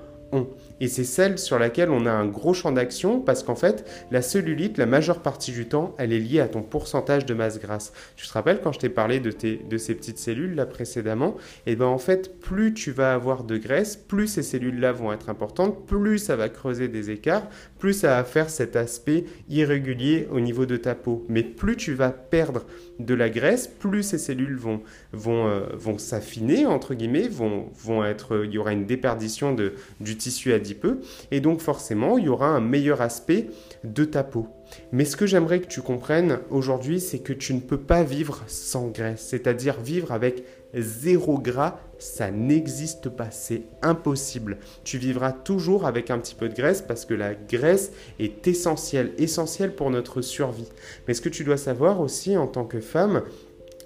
et 0.84 0.90
c'est 0.90 1.06
celle 1.06 1.40
sur 1.40 1.60
laquelle 1.60 1.90
on 1.92 2.06
a 2.06 2.12
un 2.12 2.26
gros 2.26 2.54
champ 2.54 2.74
d'action 2.74 3.22
parce 3.22 3.42
qu'en 3.42 3.56
fait, 3.56 3.90
la 4.12 4.22
cellulite, 4.22 4.78
la 4.78 4.86
majeure 4.86 5.22
partie 5.22 5.54
du 5.54 5.66
temps, 5.66 5.96
elle 5.98 6.12
est 6.12 6.20
liée 6.20 6.42
à 6.42 6.50
ton 6.50 6.62
pourcentage 6.62 7.26
de 7.26 7.34
masse 7.34 7.58
grasse. 7.58 7.94
Tu 8.18 8.28
te 8.28 8.34
rappelles 8.34 8.60
quand 8.62 8.74
je 8.74 8.80
t'ai 8.80 8.90
parlé 8.90 9.22
de, 9.22 9.32
ces 9.78 9.96
petites 9.96 10.18
cellules 10.18 10.56
là 10.56 10.66
précédemment? 10.66 11.38
Et 11.66 11.72
eh 11.72 11.76
bien 11.78 11.86
en 11.86 11.98
fait, 11.98 12.38
plus 12.42 12.74
tu 12.74 12.92
vas 12.92 13.14
avoir 13.14 13.46
de 13.46 13.56
graisse, 13.56 13.96
plus 13.96 14.28
ces 14.28 14.44
cellules-là 14.44 14.92
vont 14.92 15.14
être 15.14 15.30
importantes, 15.30 15.88
plus 15.88 16.18
ça 16.18 16.36
va 16.36 16.50
creuser 16.50 16.90
des 16.90 17.12
écarts, 17.12 17.48
plus 17.84 17.92
ça 17.92 18.16
va 18.16 18.24
faire 18.24 18.50
cet 18.50 18.78
aspect 18.78 19.26
irrégulier 19.50 20.30
au 20.32 20.40
niveau 20.40 20.66
de 20.66 20.78
ta 20.78 20.96
peau. 20.96 21.26
Mais 21.28 21.44
plus 21.44 21.76
tu 21.76 21.94
vas 21.94 22.12
perdre 22.12 22.64
de 22.98 23.14
la 23.14 23.30
graisse, 23.30 23.68
plus 23.68 24.04
ces 24.04 24.18
cellules 24.18 24.56
vont, 24.56 24.82
vont, 25.12 25.50
euh, 25.50 25.66
vont 25.74 25.98
s'affiner, 25.98 26.66
entre 26.66 26.94
guillemets, 26.94 27.28
vont, 27.28 27.68
vont 27.76 28.06
être, 28.06 28.46
il 28.46 28.52
y 28.52 28.58
aura 28.58 28.72
une 28.72 28.86
déperdition 28.86 29.54
de, 29.54 29.74
du 30.00 30.16
tissu 30.16 30.54
adipeux, 30.54 31.02
et 31.32 31.42
donc 31.42 31.60
forcément, 31.60 32.18
il 32.18 32.24
y 32.24 32.30
aura 32.30 32.48
un 32.48 32.62
meilleur 32.62 33.02
aspect 33.02 33.48
de 33.84 34.06
ta 34.06 34.24
peau. 34.24 34.48
Mais 34.94 35.04
ce 35.04 35.18
que 35.18 35.26
j'aimerais 35.26 35.60
que 35.60 35.68
tu 35.68 35.82
comprennes 35.82 36.40
aujourd'hui, 36.52 37.02
c'est 37.02 37.20
que 37.20 37.34
tu 37.34 37.54
ne 37.54 37.60
peux 37.60 37.82
pas 37.82 38.04
vivre 38.04 38.46
sans 38.48 38.88
graisse, 38.88 39.28
c'est-à-dire 39.30 39.82
vivre 39.82 40.14
avec 40.14 40.46
zéro 40.82 41.38
gras, 41.38 41.80
ça 42.00 42.32
n'existe 42.32 43.10
pas, 43.10 43.32
c'est 43.32 43.64
impossible. 43.82 44.58
Tu 44.84 44.98
vivras 44.98 45.32
toujours 45.32 45.86
avec 45.86 46.10
un 46.10 46.20
petit 46.20 46.36
peu 46.36 46.50
de 46.50 46.56
graisse 46.56 46.82
parce 46.82 47.06
que 47.06 47.14
la 47.14 47.34
graisse 47.36 47.92
est 48.20 48.48
essentielle, 48.48 49.14
essentielle 49.18 49.76
pour 49.76 49.90
notre 49.90 50.22
survie. 50.22 50.70
Mais 51.08 51.14
ce 51.14 51.22
que 51.22 51.30
tu 51.30 51.44
dois 51.44 51.58
savoir 51.58 52.02
aussi 52.02 52.36
en 52.36 52.48
tant 52.48 52.66
que 52.66 52.80
femme, 52.80 53.24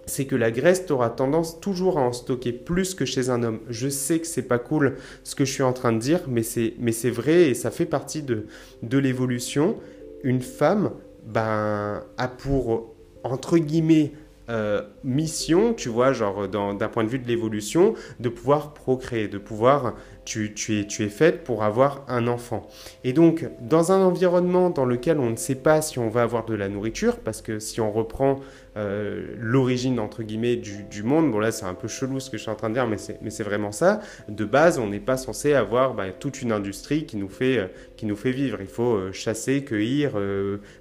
c'est 0.08 0.26
que 0.26 0.36
la 0.36 0.52
graisse, 0.52 0.90
aura 0.90 1.10
tendance 1.10 1.60
toujours 1.60 2.00
à 2.00 2.02
en 2.02 2.14
stocker 2.14 2.54
plus 2.54 2.96
que 2.96 3.06
chez 3.06 3.30
un 3.30 3.44
homme. 3.44 3.60
Je 3.70 3.90
sais 3.90 4.20
que 4.20 4.28
c'est 4.28 4.42
pas 4.42 4.58
cool 4.58 4.96
ce 5.24 5.36
que 5.36 5.46
je 5.46 5.52
suis 5.52 5.64
en 5.64 5.74
train 5.74 5.92
de 5.92 6.00
dire, 6.00 6.22
mais 6.28 6.44
c'est, 6.44 6.74
mais 6.80 6.94
c'est 6.94 7.10
vrai 7.10 7.50
et 7.50 7.54
ça 7.54 7.72
fait 7.72 7.86
partie 7.86 8.24
de, 8.24 8.48
de 8.84 8.98
l'évolution. 8.98 9.76
Une 10.24 10.42
femme 10.42 10.92
ben, 11.26 12.04
a 12.18 12.28
pour, 12.28 12.96
entre 13.24 13.58
guillemets, 13.58 14.14
euh, 14.50 14.82
mission, 15.04 15.74
tu 15.74 15.90
vois, 15.90 16.14
genre 16.14 16.48
d'un 16.48 16.88
point 16.88 17.04
de 17.04 17.10
vue 17.10 17.20
de 17.20 17.28
l'évolution, 17.28 17.94
de 18.20 18.30
pouvoir 18.30 18.74
procréer, 18.74 19.28
de 19.28 19.38
pouvoir, 19.38 19.96
tu, 20.26 20.54
tu, 20.54 20.80
es, 20.80 20.88
tu 20.88 21.04
es 21.04 21.10
faite 21.10 21.44
pour 21.44 21.64
avoir 21.64 22.06
un 22.08 22.28
enfant. 22.28 22.68
Et 23.04 23.14
donc, 23.14 23.46
dans 23.62 23.92
un 23.92 24.02
environnement 24.02 24.70
dans 24.70 24.86
lequel 24.86 25.20
on 25.20 25.30
ne 25.30 25.36
sait 25.36 25.56
pas 25.56 25.82
si 25.82 26.00
on 26.00 26.10
va 26.10 26.24
avoir 26.24 26.46
de 26.46 26.56
la 26.56 26.70
nourriture, 26.70 27.18
parce 27.20 27.42
que 27.42 27.60
si 27.60 27.82
on 27.82 27.92
reprend 27.92 28.40
euh, 28.78 29.26
l'origine 29.40 30.00
entre 30.00 30.22
guillemets 30.22 30.56
du, 30.56 31.04
monde. 31.04 31.32
Bon 31.32 31.40
là 31.40 31.52
c'est 31.52 31.66
un 31.66 31.74
peu 31.74 31.88
chelou 31.88 32.20
ce 32.20 32.30
que 32.30 32.38
je 32.38 32.44
suis 32.44 32.52
en 32.52 32.56
train 32.56 32.70
de 32.70 32.76
dire, 32.76 32.88
mais 32.88 33.30
c'est 33.30 33.44
vraiment 33.44 33.72
ça. 33.72 34.02
De 34.30 34.46
base, 34.46 34.78
on 34.78 34.88
n'est 34.88 35.00
pas 35.00 35.18
censé 35.18 35.54
avoir 35.54 35.96
bah, 35.96 36.12
toute 36.12 36.42
une 36.42 36.52
industrie 36.52 37.06
qui 37.06 37.18
nous 37.18 37.30
fait, 37.30 37.58
euh, 37.58 37.68
qui 37.96 38.06
nous 38.06 38.16
fait 38.16 38.32
vivre. 38.32 38.60
Il 38.62 38.68
faut 38.68 38.94
euh, 38.94 39.12
chasser, 39.12 39.64
cueillir, 39.64 40.12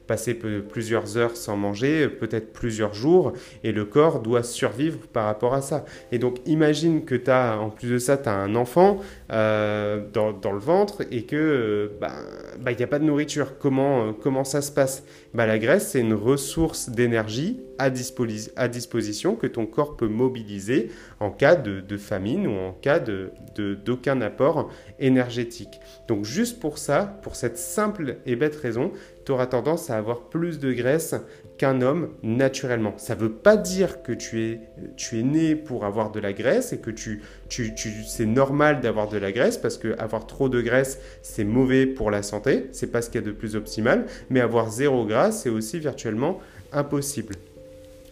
passer 0.07 0.35
plusieurs 0.35 1.17
heures 1.17 1.37
sans 1.37 1.57
manger, 1.57 2.09
peut-être 2.09 2.53
plusieurs 2.53 2.93
jours, 2.93 3.33
et 3.65 3.73
le 3.73 3.85
corps 3.85 4.21
doit 4.21 4.43
survivre 4.43 4.99
par 5.13 5.25
rapport 5.25 5.55
à 5.55 5.63
ça. 5.63 5.85
Et 6.13 6.19
donc 6.19 6.39
imagine 6.47 7.05
que 7.05 7.15
tu 7.15 7.31
as, 7.31 7.59
en 7.59 7.71
plus 7.71 7.91
de 7.91 7.99
ça, 7.99 8.19
tu 8.19 8.29
as 8.29 8.35
un 8.35 8.55
enfant 8.57 9.01
dans, 9.31 10.53
le 10.53 10.59
ventre 10.59 11.03
et 11.11 11.25
que 11.25 11.93
bah, 12.01 12.13
bah, 12.61 12.73
il 12.73 12.77
n'y 12.77 12.85
a 12.85 12.89
pas 12.89 12.99
de 12.99 13.05
nourriture. 13.05 13.59
Comment, 13.59 14.13
comment 14.13 14.45
ça 14.45 14.61
se 14.61 14.71
passe? 14.71 15.05
Bah, 15.35 15.47
La 15.47 15.59
graisse, 15.59 15.89
c'est 15.89 16.01
une 16.01 16.15
ressource 16.15 16.91
d'énergie 16.91 17.61
à, 17.79 17.91
disposition 17.91 19.37
que 19.37 19.47
ton 19.47 19.67
corps 19.67 19.97
peut 19.97 20.09
mobiliser 20.09 20.91
en 21.21 21.31
cas 21.31 21.57
de, 21.57 21.97
famine 21.97 22.47
ou 22.47 22.53
en 22.53 22.73
cas 22.73 23.01
d'aucun 23.01 24.21
apport 24.21 24.71
énergétique. 24.99 25.81
Donc 26.09 26.25
juste 26.25 26.61
pour 26.61 26.79
ça, 26.79 27.19
pour 27.23 27.37
cette 27.37 27.59
simple 27.59 28.17
et 28.27 28.37
bête 28.37 28.57
raison, 28.57 28.93
tu 29.25 29.33
auras 29.33 29.47
tendance 29.47 29.91
à 29.91 29.97
avoir 29.97 30.29
plus 30.29 30.61
de 30.61 30.73
graisse 30.73 31.15
qu'un 31.59 31.81
homme 31.83 32.11
naturellement. 32.23 32.95
Ça 32.97 33.15
ne 33.15 33.21
veut 33.21 33.33
pas 33.33 33.57
dire 33.57 34.03
que 34.03 34.13
tu 34.13 34.43
es, 34.43 34.61
tu 34.97 35.23
né 35.25 35.57
pour 35.57 35.85
avoir 35.85 36.13
de 36.13 36.21
la 36.21 36.33
graisse 36.33 36.73
et 36.73 36.79
que 36.79 36.91
tu, 36.91 37.23
tu, 37.49 37.73
c'est 38.07 38.27
normal 38.27 38.81
d'avoir 38.81 39.09
de 39.09 39.19
la 39.19 39.33
graisse 39.33 39.59
parce 39.59 39.79
que 39.79 39.99
avoir 39.99 40.27
trop 40.27 40.49
de 40.49 40.61
graisse, 40.61 41.01
c'est 41.23 41.45
mauvais 41.45 41.87
pour 41.87 42.11
la 42.11 42.23
santé. 42.23 42.67
C'est 42.73 42.93
pas 42.93 43.03
ce 43.03 43.11
qu'il 43.11 43.21
y 43.21 43.25
a 43.25 43.27
de 43.27 43.33
plus 43.33 43.57
optimal. 43.57 44.07
Mais 44.31 44.41
avoir 44.41 44.71
zéro 44.71 45.05
gras, 45.05 45.33
c'est 45.33 45.51
aussi 45.51 45.79
virtuellement 45.79 46.41
impossible. 46.73 47.35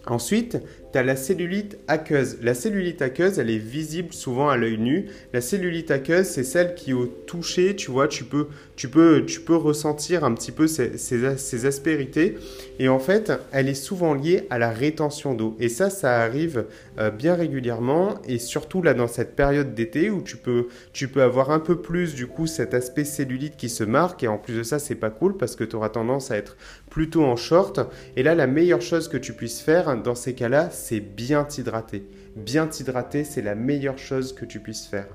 Ensuite, 0.07 0.59
tu 0.95 1.05
la 1.05 1.17
cellulite 1.17 1.77
aqueuse. 1.89 2.39
La 2.41 2.55
cellulite 2.55 3.03
aqueuse, 3.03 3.41
elle 3.41 3.51
est 3.51 3.59
visible 3.59 4.13
souvent 4.13 4.49
à 4.49 4.57
l'œil 4.57 4.79
nu. 4.79 5.07
La 5.33 5.41
cellulite 5.41 5.91
aqueuse, 5.91 6.27
c'est 6.27 6.45
celle 6.45 6.77
qui 6.77 6.93
au 6.93 7.07
toucher, 7.07 7.75
tu 7.75 7.91
vois, 7.91 8.07
tu 8.07 8.23
peux, 8.23 8.47
tu 8.77 8.89
peux, 8.89 9.25
tu 9.27 9.41
peux 9.41 9.57
ressentir 9.57 10.23
un 10.23 10.33
petit 10.35 10.53
peu 10.53 10.69
ces, 10.69 11.67
aspérités. 11.67 12.37
Et 12.79 12.89
en 12.89 13.01
fait, 13.01 13.33
elle 13.51 13.69
est 13.69 13.75
souvent 13.75 14.15
liée 14.15 14.47
à 14.51 14.59
la 14.59 14.71
rétention 14.71 15.35
d'eau. 15.35 15.57
Et 15.59 15.69
ça, 15.69 15.91
ça 15.91 16.21
arrive 16.21 16.67
euh, 16.99 17.11
bien 17.11 17.35
régulièrement. 17.35 18.15
Et 18.29 18.39
surtout 18.39 18.81
là, 18.81 18.95
dans 18.95 19.09
cette 19.09 19.35
période 19.35 19.75
d'été 19.75 20.11
où 20.11 20.23
tu 20.23 20.37
peux, 20.37 20.69
tu 20.93 21.09
peux 21.09 21.23
avoir 21.23 21.51
un 21.51 21.61
peu 21.61 21.81
plus 21.81 22.15
du 22.15 22.29
coup 22.29 22.47
cet 22.47 22.73
aspect 22.73 23.05
cellulite 23.05 23.57
qui 23.57 23.69
se 23.69 23.83
marque. 23.83 24.23
Et 24.23 24.29
en 24.29 24.39
plus 24.39 24.59
de 24.59 24.63
ça, 24.63 24.79
c'est 24.79 24.95
pas 24.95 25.11
cool 25.11 25.37
parce 25.37 25.57
que 25.57 25.65
tu 25.65 25.75
auras 25.75 25.89
tendance 25.89 26.31
à 26.31 26.37
être 26.37 26.57
plutôt 26.89 27.25
en 27.25 27.35
short. 27.35 27.81
Et 28.17 28.23
là, 28.23 28.37
la 28.37 28.47
meilleure 28.47 28.81
chose 28.81 29.09
que 29.09 29.17
tu 29.17 29.33
puisses 29.33 29.61
faire 29.61 29.97
dans 29.97 30.15
ces 30.15 30.35
cas-là, 30.35 30.71
c'est 30.85 31.01
bien 31.01 31.45
t'hydrater. 31.45 32.05
Bien 32.37 32.67
t'hydrater, 32.67 33.25
c'est 33.25 33.41
la 33.41 33.55
meilleure 33.55 33.97
chose 33.97 34.35
que 34.35 34.45
tu 34.45 34.61
puisses 34.61 34.85
faire. 34.85 35.07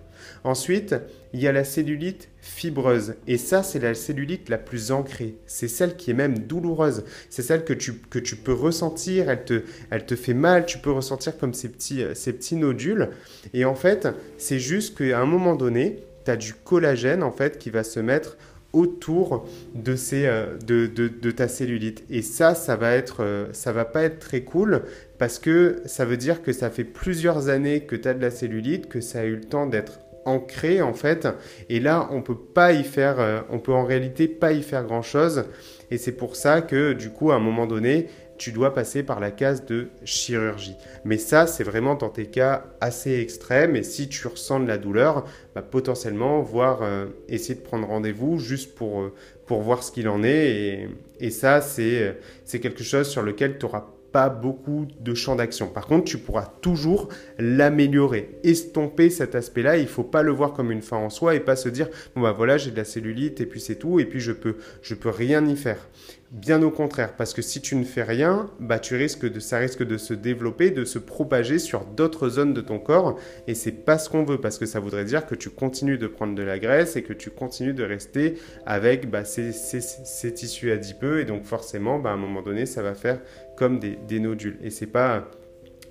Ensuite, 0.43 0.95
il 1.31 1.41
y 1.41 1.47
a 1.47 1.51
la 1.51 1.63
cellulite 1.63 2.29
fibreuse. 2.41 3.13
Et 3.27 3.37
ça, 3.37 3.61
c'est 3.61 3.77
la 3.77 3.93
cellulite 3.93 4.49
la 4.49 4.57
plus 4.57 4.91
ancrée. 4.91 5.35
C'est 5.45 5.67
celle 5.67 5.95
qui 5.95 6.09
est 6.09 6.15
même 6.15 6.39
douloureuse. 6.39 7.03
C'est 7.29 7.43
celle 7.43 7.65
que 7.65 7.73
tu, 7.73 7.93
que 7.93 8.17
tu 8.17 8.35
peux 8.35 8.53
ressentir. 8.53 9.29
Elle 9.29 9.45
te, 9.45 9.61
elle 9.91 10.07
te 10.07 10.15
fait 10.15 10.33
mal. 10.33 10.65
Tu 10.65 10.79
peux 10.79 10.91
ressentir 10.91 11.37
comme 11.37 11.53
ces 11.53 11.69
petits, 11.69 12.03
ces 12.15 12.33
petits 12.33 12.55
nodules. 12.55 13.09
Et 13.53 13.63
en 13.63 13.75
fait, 13.75 14.07
c'est 14.39 14.59
juste 14.59 14.97
qu'à 14.97 15.19
un 15.19 15.27
moment 15.27 15.55
donné, 15.55 15.99
tu 16.25 16.31
as 16.31 16.35
du 16.35 16.55
collagène 16.55 17.21
en 17.21 17.31
fait 17.31 17.59
qui 17.59 17.69
va 17.69 17.83
se 17.83 17.99
mettre 17.99 18.37
autour 18.73 19.47
de, 19.73 19.95
ces, 19.95 20.25
euh, 20.25 20.57
de, 20.57 21.31
ta 21.31 21.47
cellulite. 21.47 22.03
Et 22.09 22.21
ça, 22.21 22.55
ça 22.55 22.75
va, 22.75 22.93
être, 22.93 23.23
euh, 23.23 23.47
ça 23.51 23.71
va 23.71 23.85
pas 23.85 24.03
être 24.03 24.19
très 24.19 24.41
cool 24.41 24.83
parce 25.17 25.39
que 25.39 25.81
ça 25.85 26.05
veut 26.05 26.17
dire 26.17 26.41
que 26.41 26.53
ça 26.53 26.69
fait 26.69 26.83
plusieurs 26.83 27.49
années 27.49 27.81
que 27.81 27.95
tu 27.95 28.07
as 28.07 28.13
de 28.13 28.21
la 28.21 28.31
cellulite, 28.31 28.87
que 28.87 29.01
ça 29.01 29.21
a 29.21 29.25
eu 29.25 29.35
le 29.35 29.43
temps 29.43 29.65
d'être 29.65 29.99
ancré 30.25 30.81
en 30.81 30.93
fait. 30.93 31.27
Et 31.69 31.79
là, 31.79 32.07
on 32.11 32.21
peut 32.21 32.37
pas 32.37 32.73
y 32.73 32.83
faire, 32.83 33.19
euh, 33.19 33.41
on 33.49 33.59
peut 33.59 33.73
en 33.73 33.85
réalité 33.85 34.27
pas 34.27 34.51
y 34.51 34.61
faire 34.61 34.83
grand 34.83 35.01
chose. 35.01 35.45
Et 35.91 35.97
c'est 35.97 36.11
pour 36.11 36.35
ça 36.35 36.61
que 36.61 36.93
du 36.93 37.09
coup, 37.09 37.31
à 37.31 37.35
un 37.35 37.39
moment 37.39 37.65
donné, 37.65 38.07
tu 38.39 38.51
dois 38.51 38.73
passer 38.73 39.03
par 39.03 39.19
la 39.19 39.29
case 39.29 39.65
de 39.65 39.89
chirurgie. 40.03 40.75
Mais 41.03 41.17
ça, 41.17 41.45
c'est 41.45 41.63
vraiment 41.63 41.93
dans 41.93 42.09
tes 42.09 42.25
cas 42.25 42.65
assez 42.81 43.19
extrêmes. 43.19 43.75
Et 43.75 43.83
si 43.83 44.09
tu 44.09 44.27
ressens 44.27 44.61
de 44.61 44.67
la 44.67 44.79
douleur, 44.79 45.25
bah, 45.53 45.61
potentiellement, 45.61 46.41
voir, 46.41 46.81
euh, 46.81 47.05
essayer 47.27 47.55
de 47.55 47.61
prendre 47.61 47.87
rendez-vous 47.87 48.39
juste 48.39 48.73
pour, 48.73 49.01
euh, 49.01 49.13
pour 49.45 49.61
voir 49.61 49.83
ce 49.83 49.91
qu'il 49.91 50.09
en 50.09 50.23
est. 50.23 50.47
Et, 50.49 50.89
et 51.19 51.29
ça, 51.29 51.61
c'est 51.61 52.15
quelque 52.59 52.83
chose 52.83 53.07
sur 53.07 53.21
lequel 53.21 53.59
tu 53.59 53.65
auras 53.65 53.85
pas 54.11 54.29
beaucoup 54.29 54.87
de 54.99 55.13
champ 55.13 55.35
d'action. 55.35 55.67
Par 55.67 55.87
contre, 55.87 56.05
tu 56.05 56.17
pourras 56.17 56.51
toujours 56.61 57.09
l'améliorer, 57.37 58.39
estomper 58.43 59.09
cet 59.09 59.35
aspect-là. 59.35 59.77
Il 59.77 59.87
faut 59.87 60.03
pas 60.03 60.23
le 60.23 60.31
voir 60.31 60.53
comme 60.53 60.71
une 60.71 60.81
fin 60.81 60.97
en 60.97 61.09
soi 61.09 61.35
et 61.35 61.39
pas 61.39 61.55
se 61.55 61.69
dire 61.69 61.89
bon 62.15 62.21
bah 62.21 62.31
voilà 62.31 62.57
j'ai 62.57 62.71
de 62.71 62.77
la 62.77 62.85
cellulite 62.85 63.41
et 63.41 63.45
puis 63.45 63.59
c'est 63.59 63.75
tout 63.75 63.99
et 63.99 64.05
puis 64.05 64.19
je 64.19 64.31
peux 64.31 64.57
je 64.81 64.95
peux 64.95 65.09
rien 65.09 65.45
y 65.45 65.55
faire. 65.55 65.87
Bien 66.31 66.61
au 66.61 66.69
contraire, 66.69 67.15
parce 67.15 67.33
que 67.33 67.41
si 67.41 67.59
tu 67.59 67.75
ne 67.75 67.83
fais 67.83 68.03
rien, 68.03 68.51
bah 68.59 68.77
tu 68.77 68.95
risques 68.95 69.27
de, 69.27 69.39
ça 69.39 69.57
risque 69.57 69.83
de 69.83 69.97
se 69.97 70.13
développer, 70.13 70.69
de 70.69 70.85
se 70.85 70.99
propager 70.99 71.57
sur 71.57 71.85
d'autres 71.85 72.29
zones 72.29 72.53
de 72.53 72.61
ton 72.61 72.77
corps, 72.77 73.17
et 73.47 73.55
c'est 73.55 73.71
pas 73.71 73.97
ce 73.97 74.11
qu'on 74.11 74.23
veut, 74.23 74.39
parce 74.39 74.59
que 74.59 74.67
ça 74.67 74.79
voudrait 74.79 75.05
dire 75.05 75.25
que 75.25 75.33
tu 75.33 75.49
continues 75.49 75.97
de 75.97 76.05
prendre 76.05 76.35
de 76.35 76.43
la 76.43 76.59
graisse 76.59 76.95
et 76.95 77.01
que 77.01 77.13
tu 77.13 77.31
continues 77.31 77.73
de 77.73 77.83
rester 77.83 78.35
avec 78.67 79.09
bah, 79.09 79.25
ces, 79.25 79.51
ces, 79.51 80.33
tissus 80.35 80.71
adipeux, 80.71 81.19
et 81.19 81.25
donc 81.25 81.45
forcément, 81.45 81.97
bah, 81.97 82.11
à 82.11 82.13
un 82.13 82.17
moment 82.17 82.43
donné, 82.43 82.67
ça 82.67 82.83
va 82.83 82.93
faire 82.93 83.19
des, 83.67 84.19
nodules, 84.19 84.57
et 84.63 84.69
c'est 84.69 84.87
pas 84.87 85.29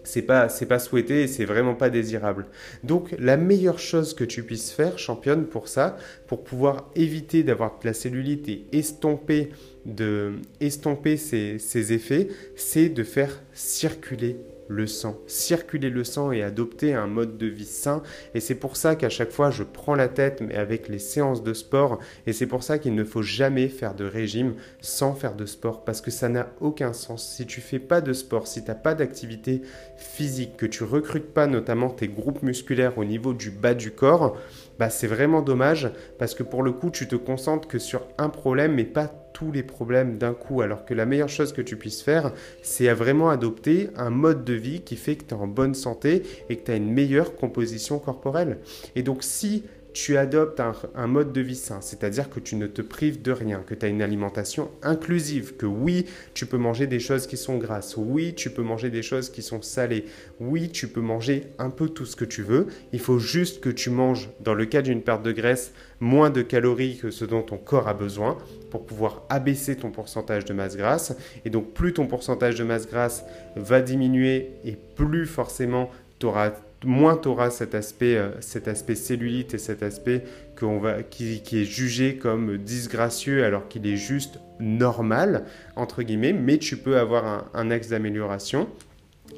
c'est 0.04 0.22
pas 0.22 0.48
c'est 0.48 0.66
pas 0.66 0.78
souhaité 0.78 1.24
et 1.24 1.26
c'est 1.26 1.44
vraiment 1.44 1.74
pas 1.74 1.90
désirable. 1.90 2.46
Donc 2.82 3.14
la 3.18 3.36
meilleure 3.36 3.78
chose 3.78 4.14
que 4.14 4.24
tu 4.24 4.42
puisses 4.42 4.70
faire, 4.70 4.98
championne, 4.98 5.44
pour 5.44 5.68
ça, 5.68 5.96
pour 6.26 6.44
pouvoir 6.44 6.90
éviter 6.94 7.42
d'avoir 7.42 7.78
de 7.78 7.86
la 7.86 7.92
cellulite 7.92 8.48
et 8.48 8.64
estomper 8.72 9.50
de 9.84 10.36
estomper 10.60 11.16
ces 11.16 11.92
effets, 11.92 12.28
c'est 12.56 12.88
de 12.88 13.02
faire 13.02 13.42
circuler 13.52 14.36
le 14.68 14.86
sang, 14.86 15.18
circuler 15.26 15.90
le 15.90 16.04
sang 16.04 16.30
et 16.30 16.42
adopter 16.42 16.94
un 16.94 17.06
mode 17.06 17.38
de 17.38 17.46
vie 17.46 17.64
sain. 17.64 18.02
Et 18.34 18.40
c'est 18.40 18.54
pour 18.54 18.76
ça 18.76 18.96
qu'à 18.96 19.08
chaque 19.08 19.32
fois, 19.32 19.50
je 19.50 19.64
prends 19.64 19.94
la 19.94 20.08
tête, 20.08 20.40
mais 20.40 20.54
avec 20.54 20.88
les 20.88 20.98
séances 20.98 21.42
de 21.42 21.54
sport. 21.54 21.98
Et 22.26 22.32
c'est 22.32 22.46
pour 22.46 22.62
ça 22.62 22.78
qu'il 22.78 22.94
ne 22.94 23.04
faut 23.04 23.22
jamais 23.22 23.68
faire 23.68 23.94
de 23.94 24.04
régime 24.04 24.54
sans 24.80 25.14
faire 25.14 25.34
de 25.34 25.46
sport, 25.46 25.84
parce 25.84 26.00
que 26.00 26.10
ça 26.10 26.28
n'a 26.28 26.48
aucun 26.60 26.92
sens. 26.92 27.26
Si 27.26 27.46
tu 27.46 27.60
fais 27.60 27.78
pas 27.78 28.00
de 28.00 28.12
sport, 28.12 28.46
si 28.46 28.62
tu 28.62 28.68
n'as 28.68 28.74
pas 28.74 28.94
d'activité 28.94 29.62
physique, 29.96 30.56
que 30.56 30.66
tu 30.66 30.84
recrutes 30.84 31.32
pas 31.32 31.46
notamment 31.46 31.90
tes 31.90 32.08
groupes 32.08 32.42
musculaires 32.42 32.98
au 32.98 33.04
niveau 33.04 33.32
du 33.32 33.50
bas 33.50 33.74
du 33.74 33.90
corps, 33.90 34.36
bah 34.78 34.90
c'est 34.90 35.06
vraiment 35.06 35.42
dommage, 35.42 35.90
parce 36.18 36.34
que 36.34 36.42
pour 36.42 36.62
le 36.62 36.72
coup, 36.72 36.90
tu 36.90 37.08
te 37.08 37.16
concentres 37.16 37.66
que 37.66 37.78
sur 37.78 38.06
un 38.18 38.28
problème, 38.28 38.74
mais 38.74 38.84
pas 38.84 39.08
les 39.52 39.62
problèmes 39.62 40.18
d'un 40.18 40.34
coup, 40.34 40.60
alors 40.62 40.84
que 40.84 40.94
la 40.94 41.06
meilleure 41.06 41.28
chose 41.28 41.52
que 41.52 41.62
tu 41.62 41.76
puisses 41.76 42.02
faire, 42.02 42.32
c'est 42.62 42.88
à 42.88 42.94
vraiment 42.94 43.30
adopter 43.30 43.90
un 43.96 44.10
mode 44.10 44.44
de 44.44 44.54
vie 44.54 44.80
qui 44.80 44.96
fait 44.96 45.16
que 45.16 45.24
tu 45.24 45.34
es 45.34 45.38
en 45.38 45.46
bonne 45.46 45.74
santé 45.74 46.22
et 46.48 46.56
que 46.56 46.64
tu 46.64 46.70
as 46.70 46.76
une 46.76 46.92
meilleure 46.92 47.36
composition 47.36 47.98
corporelle. 47.98 48.58
Et 48.96 49.02
donc 49.02 49.22
si 49.22 49.64
tu 49.98 50.16
adoptes 50.16 50.62
un, 50.94 51.06
mode 51.08 51.32
de 51.32 51.40
vie 51.40 51.56
sain, 51.56 51.80
c'est-à-dire 51.80 52.30
que 52.30 52.38
tu 52.38 52.54
ne 52.54 52.68
te 52.68 52.82
prives 52.82 53.20
de 53.20 53.32
rien, 53.32 53.64
que 53.66 53.74
tu 53.74 53.84
as 53.84 53.88
une 53.88 54.00
alimentation 54.00 54.70
inclusive, 54.80 55.56
que 55.56 55.66
oui, 55.66 56.06
tu 56.34 56.46
peux 56.46 56.56
manger 56.56 56.86
des 56.86 57.00
choses 57.00 57.26
qui 57.26 57.36
sont 57.36 57.58
grasses, 57.58 57.96
oui, 57.96 58.32
tu 58.36 58.50
peux 58.50 58.62
manger 58.62 58.90
des 58.90 59.02
choses 59.02 59.28
qui 59.28 59.42
sont 59.42 59.60
salées, 59.60 60.04
oui, 60.38 60.70
tu 60.70 60.86
peux 60.86 61.00
manger 61.00 61.48
un 61.58 61.70
peu 61.70 61.88
tout 61.88 62.06
ce 62.06 62.14
que 62.14 62.24
tu 62.24 62.44
veux, 62.44 62.68
il 62.92 63.00
faut 63.00 63.18
juste 63.18 63.60
que 63.60 63.70
tu 63.70 63.90
manges, 63.90 64.30
dans 64.38 64.54
le 64.54 64.66
cas 64.66 64.82
d'une 64.82 65.02
perte 65.02 65.24
de 65.24 65.32
graisse, 65.32 65.72
moins 65.98 66.30
de 66.30 66.42
calories 66.42 66.98
que 66.98 67.10
ce 67.10 67.24
dont 67.24 67.42
ton 67.42 67.58
corps 67.58 67.88
a 67.88 67.94
besoin 67.94 68.38
pour 68.70 68.86
pouvoir 68.86 69.24
abaisser 69.30 69.74
ton 69.74 69.90
pourcentage 69.90 70.44
de 70.44 70.54
masse 70.54 70.76
grasse. 70.76 71.16
Et 71.44 71.50
donc 71.50 71.72
plus 71.72 71.92
ton 71.92 72.06
pourcentage 72.06 72.54
de 72.54 72.62
masse 72.62 72.86
grasse 72.86 73.24
va 73.56 73.82
diminuer 73.82 74.52
et 74.64 74.76
plus 74.94 75.26
forcément 75.26 75.90
tu 76.20 76.26
auras 76.26 76.52
moins 76.84 77.16
tu 77.16 77.28
auras 77.28 77.50
cet 77.50 77.74
aspect, 77.74 78.16
euh, 78.16 78.30
cet 78.40 78.68
aspect 78.68 78.94
cellulite 78.94 79.54
et 79.54 79.58
cet 79.58 79.82
aspect 79.82 80.24
va, 80.60 81.02
qui, 81.02 81.42
est 81.52 81.64
jugé 81.64 82.16
comme 82.16 82.58
disgracieux 82.58 83.44
alors 83.44 83.68
qu'il 83.68 83.86
est 83.86 83.96
juste 83.96 84.40
normal, 84.60 85.44
entre 85.76 86.02
guillemets, 86.02 86.32
mais 86.32 86.58
tu 86.58 86.76
peux 86.76 86.98
avoir 86.98 87.26
un, 87.26 87.44
un 87.54 87.70
axe 87.70 87.88
d'amélioration. 87.88 88.68